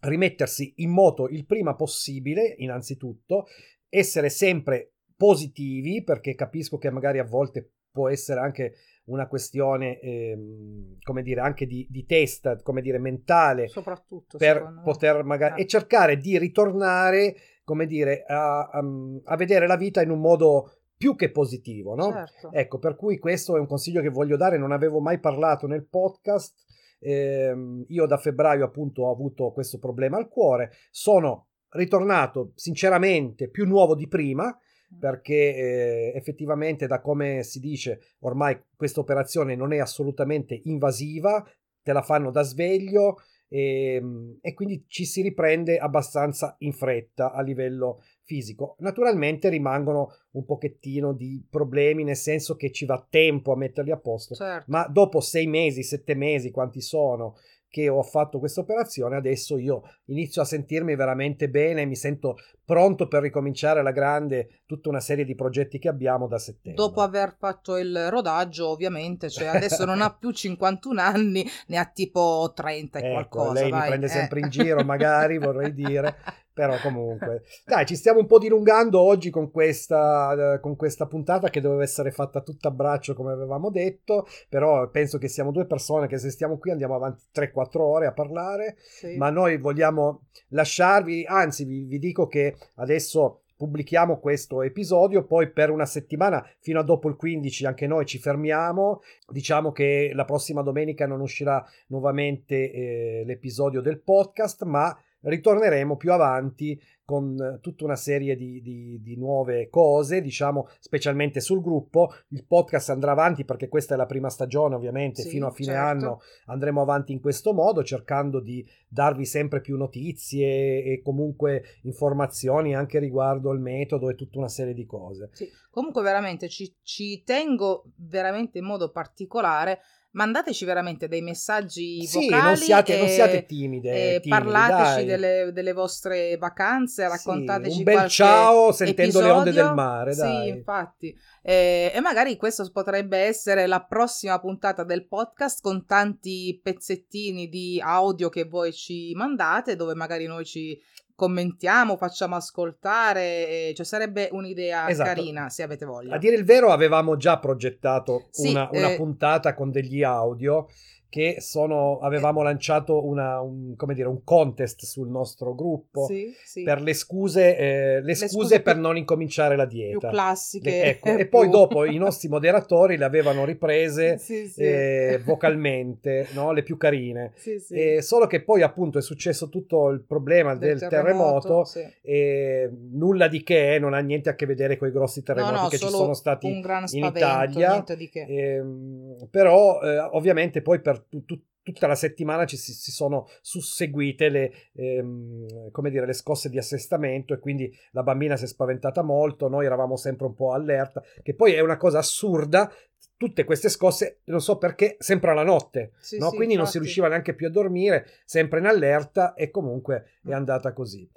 rimettersi 0.00 0.74
in 0.78 0.90
moto 0.90 1.28
il 1.28 1.46
prima 1.46 1.76
possibile, 1.76 2.54
innanzitutto, 2.58 3.46
essere 3.88 4.28
sempre 4.28 4.94
positivi, 5.16 6.02
perché 6.02 6.34
capisco 6.34 6.78
che 6.78 6.90
magari 6.90 7.20
a 7.20 7.24
volte 7.24 7.70
può 7.92 8.08
essere 8.08 8.40
anche 8.40 8.74
una 9.04 9.28
questione, 9.28 10.00
ehm, 10.00 10.96
come 11.00 11.22
dire, 11.22 11.40
anche 11.40 11.64
di, 11.64 11.86
di 11.88 12.04
testa, 12.04 12.56
come 12.56 12.82
dire, 12.82 12.98
mentale, 12.98 13.68
soprattutto 13.68 14.36
per 14.36 14.80
poter 14.82 15.22
magari, 15.22 15.60
eh. 15.60 15.62
e 15.62 15.66
cercare 15.66 16.18
di 16.18 16.36
ritornare 16.38 17.36
come 17.62 17.86
dire, 17.86 18.24
a, 18.26 18.68
a, 18.68 18.84
a 19.24 19.36
vedere 19.36 19.66
la 19.66 19.76
vita 19.76 20.02
in 20.02 20.10
un 20.10 20.20
modo 20.20 20.70
più 20.96 21.14
che 21.14 21.30
positivo, 21.30 21.94
no? 21.94 22.10
Certo. 22.12 22.52
Ecco, 22.52 22.78
per 22.78 22.96
cui 22.96 23.18
questo 23.18 23.56
è 23.56 23.60
un 23.60 23.66
consiglio 23.66 24.00
che 24.00 24.08
voglio 24.08 24.36
dare, 24.36 24.58
non 24.58 24.72
avevo 24.72 25.00
mai 25.00 25.18
parlato 25.18 25.66
nel 25.66 25.86
podcast. 25.86 26.64
Eh, 27.06 27.54
io 27.86 28.06
da 28.06 28.16
febbraio 28.16 28.64
appunto 28.64 29.02
ho 29.02 29.12
avuto 29.12 29.52
questo 29.52 29.78
problema 29.78 30.16
al 30.16 30.28
cuore, 30.28 30.72
sono 30.90 31.50
ritornato 31.68 32.50
sinceramente 32.56 33.48
più 33.48 33.64
nuovo 33.64 33.94
di 33.94 34.08
prima 34.08 34.46
mm. 34.46 34.98
perché 34.98 35.34
eh, 35.34 36.12
effettivamente 36.16 36.88
da 36.88 37.00
come 37.00 37.44
si 37.44 37.60
dice 37.60 38.14
ormai 38.20 38.60
questa 38.74 38.98
operazione 38.98 39.54
non 39.54 39.72
è 39.72 39.78
assolutamente 39.78 40.58
invasiva, 40.64 41.48
te 41.80 41.92
la 41.92 42.02
fanno 42.02 42.32
da 42.32 42.42
sveglio, 42.42 43.18
e, 43.48 43.94
ehm, 43.94 44.38
e 44.40 44.54
quindi 44.54 44.84
ci 44.88 45.04
si 45.04 45.22
riprende 45.22 45.78
abbastanza 45.78 46.56
in 46.58 46.72
fretta 46.72 47.30
a 47.32 47.40
livello 47.40 48.02
fisico. 48.26 48.74
Naturalmente 48.80 49.48
rimangono 49.48 50.10
un 50.32 50.44
pochettino 50.44 51.14
di 51.14 51.42
problemi, 51.48 52.04
nel 52.04 52.16
senso 52.16 52.56
che 52.56 52.70
ci 52.70 52.84
va 52.84 53.04
tempo 53.08 53.52
a 53.52 53.56
metterli 53.56 53.92
a 53.92 53.96
posto, 53.96 54.34
certo. 54.34 54.64
ma 54.68 54.86
dopo 54.88 55.20
sei 55.20 55.46
mesi, 55.46 55.82
sette 55.82 56.14
mesi, 56.14 56.50
quanti 56.50 56.82
sono, 56.82 57.36
che 57.68 57.88
ho 57.88 58.02
fatto 58.02 58.38
questa 58.38 58.60
operazione, 58.60 59.16
adesso 59.16 59.58
io 59.58 59.82
inizio 60.06 60.40
a 60.40 60.46
sentirmi 60.46 60.94
veramente 60.96 61.48
bene, 61.48 61.84
mi 61.84 61.96
sento 61.96 62.36
pronto 62.64 63.06
per 63.06 63.22
ricominciare 63.22 63.80
alla 63.80 63.90
grande 63.90 64.62
tutta 64.66 64.88
una 64.88 65.00
serie 65.00 65.24
di 65.24 65.34
progetti 65.34 65.78
che 65.78 65.88
abbiamo 65.88 66.26
da 66.26 66.38
settembre. 66.38 66.82
Dopo 66.82 67.00
aver 67.02 67.36
fatto 67.38 67.76
il 67.76 68.08
rodaggio, 68.08 68.68
ovviamente, 68.68 69.28
cioè 69.28 69.48
adesso 69.48 69.84
non 69.84 70.00
ha 70.00 70.10
più 70.18 70.30
51 70.30 71.00
anni, 71.00 71.44
ne 71.66 71.76
ha 71.76 71.84
tipo 71.84 72.50
30 72.54 72.98
e 72.98 73.02
ecco, 73.02 73.12
qualcosa. 73.12 73.52
Lei 73.60 73.70
vai. 73.70 73.80
mi 73.80 73.86
prende 73.88 74.06
eh. 74.06 74.10
sempre 74.10 74.40
in 74.40 74.48
giro, 74.48 74.82
magari 74.82 75.38
vorrei 75.38 75.74
dire, 75.74 76.16
però 76.56 76.74
comunque. 76.80 77.42
Dai, 77.66 77.84
ci 77.84 77.96
stiamo 77.96 78.20
un 78.20 78.26
po' 78.26 78.38
dilungando 78.38 78.98
oggi 78.98 79.28
con 79.28 79.50
questa, 79.50 80.58
con 80.62 80.74
questa 80.74 81.06
puntata 81.06 81.50
che 81.50 81.60
doveva 81.60 81.82
essere 81.82 82.10
fatta 82.10 82.40
tutta 82.40 82.68
a 82.68 82.70
braccio 82.70 83.14
come 83.14 83.32
avevamo 83.32 83.70
detto, 83.70 84.26
però 84.48 84.88
penso 84.88 85.18
che 85.18 85.28
siamo 85.28 85.52
due 85.52 85.66
persone 85.66 86.06
che 86.06 86.16
se 86.16 86.30
stiamo 86.30 86.56
qui 86.56 86.70
andiamo 86.70 86.94
avanti 86.94 87.24
3-4 87.34 87.78
ore 87.78 88.06
a 88.06 88.12
parlare, 88.12 88.76
sì. 88.78 89.18
ma 89.18 89.28
noi 89.28 89.58
vogliamo 89.58 90.28
lasciarvi, 90.48 91.26
anzi 91.28 91.64
vi, 91.66 91.84
vi 91.84 91.98
dico 91.98 92.26
che 92.26 92.56
adesso 92.76 93.42
pubblichiamo 93.54 94.18
questo 94.18 94.62
episodio, 94.62 95.24
poi 95.24 95.50
per 95.50 95.70
una 95.70 95.86
settimana 95.86 96.46
fino 96.60 96.80
a 96.80 96.82
dopo 96.82 97.08
il 97.08 97.16
15 97.16 97.66
anche 97.66 97.86
noi 97.86 98.06
ci 98.06 98.18
fermiamo, 98.18 99.00
diciamo 99.28 99.72
che 99.72 100.10
la 100.14 100.24
prossima 100.24 100.62
domenica 100.62 101.06
non 101.06 101.20
uscirà 101.20 101.62
nuovamente 101.88 102.70
eh, 102.70 103.22
l'episodio 103.26 103.80
del 103.82 104.00
podcast, 104.00 104.64
ma 104.64 104.96
ritorneremo 105.26 105.96
più 105.96 106.12
avanti 106.12 106.80
con 107.04 107.36
eh, 107.40 107.60
tutta 107.60 107.84
una 107.84 107.94
serie 107.94 108.34
di, 108.34 108.60
di, 108.60 109.00
di, 109.00 109.16
nuove 109.16 109.68
cose, 109.68 110.20
diciamo, 110.20 110.68
specialmente 110.80 111.40
sul 111.40 111.62
gruppo. 111.62 112.12
Il 112.28 112.44
podcast 112.44 112.90
andrà 112.90 113.12
avanti 113.12 113.44
perché 113.44 113.68
questa 113.68 113.94
è 113.94 113.96
la 113.96 114.06
prima 114.06 114.28
stagione, 114.28 114.74
ovviamente, 114.74 115.22
sì, 115.22 115.28
fino 115.28 115.46
a 115.46 115.52
fine 115.52 115.72
certo. 115.72 115.86
anno 115.86 116.20
andremo 116.46 116.82
avanti 116.82 117.12
in 117.12 117.20
questo 117.20 117.54
modo, 117.54 117.84
cercando 117.84 118.40
di 118.40 118.66
darvi 118.88 119.24
sempre 119.24 119.60
più 119.60 119.76
notizie 119.76 120.82
e 120.82 121.00
comunque 121.02 121.62
informazioni 121.82 122.74
anche 122.74 122.98
riguardo 122.98 123.52
il 123.52 123.60
metodo 123.60 124.10
e 124.10 124.16
tutta 124.16 124.38
una 124.38 124.48
serie 124.48 124.74
di 124.74 124.84
cose. 124.84 125.30
Sì. 125.32 125.48
Comunque 125.76 126.00
veramente 126.00 126.48
ci, 126.48 126.74
ci 126.82 127.22
tengo 127.22 127.84
veramente 127.96 128.56
in 128.56 128.64
modo 128.64 128.90
particolare 128.90 129.80
mandateci 130.12 130.64
veramente 130.64 131.06
dei 131.06 131.20
messaggi 131.20 132.06
sì, 132.06 132.30
vocali. 132.30 132.42
Non 132.42 132.56
siate, 132.56 132.96
e, 132.96 132.98
non 132.98 133.08
siate 133.08 133.44
timide. 133.44 133.90
E 133.90 134.20
timidi, 134.20 134.28
parlateci 134.30 135.04
delle, 135.04 135.50
delle, 135.52 135.74
vostre 135.74 136.38
vacanze, 136.38 137.06
raccontateci 137.06 137.72
sì, 137.72 137.78
un 137.80 137.84
bel 137.84 138.08
ciao 138.08 138.72
sentendo 138.72 139.02
episodio. 139.02 139.28
le 139.28 139.34
onde 139.34 139.52
del 139.52 139.74
mare. 139.74 140.14
Dai. 140.14 140.44
Sì, 140.44 140.48
infatti. 140.48 141.14
E, 141.42 141.92
e 141.94 142.00
magari 142.00 142.38
questo 142.38 142.66
potrebbe 142.72 143.18
essere 143.18 143.66
la 143.66 143.84
prossima 143.84 144.40
puntata 144.40 144.82
del 144.82 145.06
podcast 145.06 145.60
con 145.60 145.84
tanti 145.84 146.58
pezzettini 146.62 147.50
di 147.50 147.78
audio 147.84 148.30
che 148.30 148.44
voi 148.44 148.72
ci 148.72 149.12
mandate, 149.14 149.76
dove 149.76 149.94
magari 149.94 150.24
noi 150.24 150.46
ci 150.46 150.80
commentiamo, 151.16 151.96
facciamo 151.96 152.36
ascoltare, 152.36 153.72
cioè 153.74 153.86
sarebbe 153.86 154.28
un'idea 154.30 154.88
esatto. 154.88 155.08
carina 155.08 155.48
se 155.48 155.62
avete 155.62 155.86
voglia. 155.86 156.14
A 156.14 156.18
dire 156.18 156.36
il 156.36 156.44
vero 156.44 156.70
avevamo 156.70 157.16
già 157.16 157.38
progettato 157.38 158.28
sì, 158.30 158.50
una, 158.50 158.68
una 158.70 158.92
eh... 158.92 158.96
puntata 158.96 159.54
con 159.54 159.70
degli 159.72 160.02
audio 160.02 160.68
che 161.08 161.36
sono, 161.40 161.98
avevamo 162.00 162.42
lanciato 162.42 163.06
una, 163.06 163.40
un, 163.40 163.74
dire, 163.94 164.08
un, 164.08 164.22
contest 164.24 164.84
sul 164.84 165.08
nostro 165.08 165.54
gruppo 165.54 166.06
sì, 166.06 166.34
sì. 166.44 166.62
per 166.62 166.80
le 166.80 166.94
scuse, 166.94 167.56
eh, 167.56 168.00
le, 168.00 168.02
le 168.02 168.14
scuse, 168.14 168.28
scuse, 168.28 168.60
per 168.60 168.76
non 168.76 168.96
incominciare 168.96 169.56
la 169.56 169.66
dieta. 169.66 169.98
Più 169.98 170.08
classiche. 170.08 170.70
Le, 170.70 170.82
ecco. 170.84 171.16
E 171.16 171.26
poi 171.26 171.48
dopo 171.48 171.84
i 171.84 171.96
nostri 171.96 172.28
moderatori 172.28 172.96
le 172.96 173.04
avevano 173.04 173.44
riprese 173.44 174.18
sì, 174.18 174.52
eh, 174.56 175.20
vocalmente, 175.24 176.28
no? 176.32 176.52
le 176.52 176.62
più 176.62 176.76
carine. 176.76 177.32
Eh, 177.68 178.00
solo 178.00 178.26
che 178.26 178.42
poi 178.42 178.62
appunto 178.62 178.98
è 178.98 179.02
successo 179.02 179.48
tutto 179.48 179.88
il 179.88 180.02
problema 180.02 180.54
del, 180.54 180.78
del 180.78 180.88
terremoto, 180.88 181.64
terremoto 181.64 182.74
nulla 182.92 183.28
di 183.28 183.42
che, 183.42 183.78
non 183.80 183.94
ha 183.94 183.98
niente 184.00 184.28
a 184.30 184.34
che 184.34 184.46
vedere 184.46 184.76
con 184.76 184.88
i 184.88 184.92
grossi 184.92 185.22
terremoti 185.22 185.54
no, 185.54 185.62
no, 185.62 185.68
che 185.68 185.78
ci 185.78 185.88
sono 185.88 186.14
stati 186.14 186.48
in 186.48 187.04
Italia. 187.04 187.84
Ehm, 188.26 189.28
però 189.30 189.80
eh, 189.80 189.98
ovviamente 189.98 190.62
poi 190.62 190.80
per 190.80 190.95
tu, 191.08 191.24
tutta 191.66 191.88
la 191.88 191.96
settimana 191.96 192.46
ci 192.46 192.56
si, 192.56 192.72
si 192.72 192.92
sono 192.92 193.26
susseguite 193.40 194.28
le, 194.28 194.52
ehm, 194.74 195.70
come 195.72 195.90
dire, 195.90 196.06
le 196.06 196.12
scosse 196.12 196.48
di 196.48 196.58
assestamento 196.58 197.34
e 197.34 197.40
quindi 197.40 197.76
la 197.90 198.04
bambina 198.04 198.36
si 198.36 198.44
è 198.44 198.46
spaventata 198.46 199.02
molto, 199.02 199.48
noi 199.48 199.66
eravamo 199.66 199.96
sempre 199.96 200.26
un 200.26 200.34
po' 200.34 200.52
allerta, 200.52 201.02
che 201.24 201.34
poi 201.34 201.54
è 201.54 201.60
una 201.60 201.76
cosa 201.76 201.98
assurda, 201.98 202.72
tutte 203.16 203.42
queste 203.42 203.68
scosse, 203.68 204.20
non 204.26 204.40
so 204.40 204.58
perché, 204.58 204.94
sempre 205.00 205.32
alla 205.32 205.42
notte, 205.42 205.92
sì, 205.98 206.18
no? 206.18 206.30
sì, 206.30 206.36
quindi 206.36 206.54
infatti. 206.54 206.56
non 206.56 206.66
si 206.66 206.78
riusciva 206.78 207.08
neanche 207.08 207.34
più 207.34 207.48
a 207.48 207.50
dormire, 207.50 208.06
sempre 208.24 208.60
in 208.60 208.66
allerta 208.66 209.34
e 209.34 209.50
comunque 209.50 210.04
è 210.22 210.28
mm. 210.30 210.34
andata 210.34 210.72
così. 210.72 211.08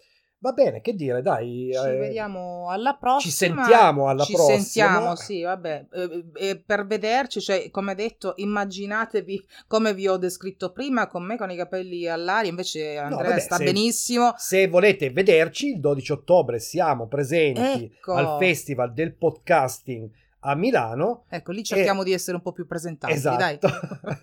Va 0.41 0.53
bene, 0.53 0.79
che 0.79 0.93
dire, 0.93 1.21
dai. 1.21 1.69
Ci 1.73 1.85
eh, 1.85 1.97
vediamo 1.97 2.69
alla 2.69 2.95
prossima. 2.95 3.19
Ci 3.19 3.29
sentiamo 3.29 4.07
alla 4.07 4.23
ci 4.23 4.33
prossima. 4.33 4.57
Ci 4.57 4.63
sentiamo, 4.63 5.15
sì, 5.17 5.41
vabbè. 5.41 5.87
Eh, 5.91 6.25
eh, 6.35 6.63
per 6.65 6.85
vederci, 6.85 7.41
cioè, 7.41 7.69
come 7.69 7.93
detto, 7.93 8.35
immaginatevi 8.37 9.45
come 9.67 9.93
vi 9.93 10.07
ho 10.07 10.15
descritto 10.15 10.71
prima, 10.71 11.07
con 11.07 11.25
me 11.25 11.35
con 11.35 11.51
i 11.51 11.57
capelli 11.57 12.07
all'aria, 12.07 12.49
invece 12.49 12.97
Andrea 12.97 13.21
no, 13.23 13.29
vabbè, 13.29 13.39
sta 13.41 13.57
se, 13.57 13.63
benissimo. 13.65 14.33
Se 14.37 14.67
volete 14.69 15.09
vederci, 15.09 15.67
il 15.73 15.81
12 15.81 16.11
ottobre 16.13 16.59
siamo 16.59 17.07
presenti 17.07 17.91
ecco. 17.93 18.13
al 18.13 18.37
Festival 18.39 18.93
del 18.93 19.13
Podcasting 19.15 20.09
a 20.41 20.55
Milano. 20.55 21.25
Ecco, 21.29 21.51
lì 21.51 21.63
cerchiamo 21.63 22.01
e... 22.01 22.05
di 22.05 22.13
essere 22.13 22.37
un 22.37 22.43
po' 22.43 22.51
più 22.51 22.65
presentabili, 22.65 23.17
esatto. 23.17 23.67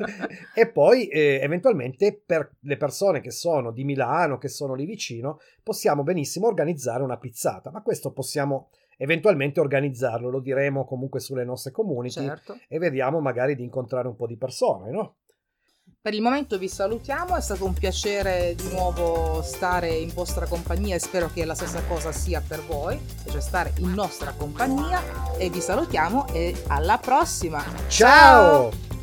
e 0.54 0.70
poi 0.70 1.08
eh, 1.08 1.40
eventualmente 1.42 2.20
per 2.24 2.56
le 2.60 2.76
persone 2.76 3.20
che 3.20 3.30
sono 3.30 3.70
di 3.70 3.84
Milano, 3.84 4.38
che 4.38 4.48
sono 4.48 4.74
lì 4.74 4.86
vicino, 4.86 5.40
possiamo 5.62 6.02
benissimo 6.02 6.46
organizzare 6.46 7.02
una 7.02 7.18
pizzata, 7.18 7.70
ma 7.70 7.82
questo 7.82 8.12
possiamo 8.12 8.70
eventualmente 8.98 9.60
organizzarlo, 9.60 10.30
lo 10.30 10.40
diremo 10.40 10.84
comunque 10.84 11.20
sulle 11.20 11.44
nostre 11.44 11.70
community 11.70 12.24
certo. 12.24 12.58
e 12.66 12.78
vediamo 12.78 13.20
magari 13.20 13.54
di 13.54 13.62
incontrare 13.62 14.08
un 14.08 14.16
po' 14.16 14.26
di 14.26 14.36
persone, 14.36 14.90
no? 14.90 15.16
Per 16.06 16.14
il 16.14 16.22
momento 16.22 16.56
vi 16.56 16.68
salutiamo, 16.68 17.34
è 17.34 17.40
stato 17.40 17.64
un 17.64 17.72
piacere 17.72 18.54
di 18.54 18.68
nuovo 18.68 19.42
stare 19.42 19.88
in 19.88 20.12
vostra 20.14 20.46
compagnia 20.46 20.94
e 20.94 21.00
spero 21.00 21.28
che 21.34 21.44
la 21.44 21.56
stessa 21.56 21.82
cosa 21.82 22.12
sia 22.12 22.40
per 22.46 22.64
voi, 22.64 22.96
cioè 23.28 23.40
stare 23.40 23.72
in 23.78 23.90
nostra 23.90 24.30
compagnia 24.30 25.02
e 25.36 25.50
vi 25.50 25.60
salutiamo 25.60 26.28
e 26.28 26.62
alla 26.68 26.98
prossima. 26.98 27.60
Ciao! 27.88 28.70
Ciao! 28.70 28.95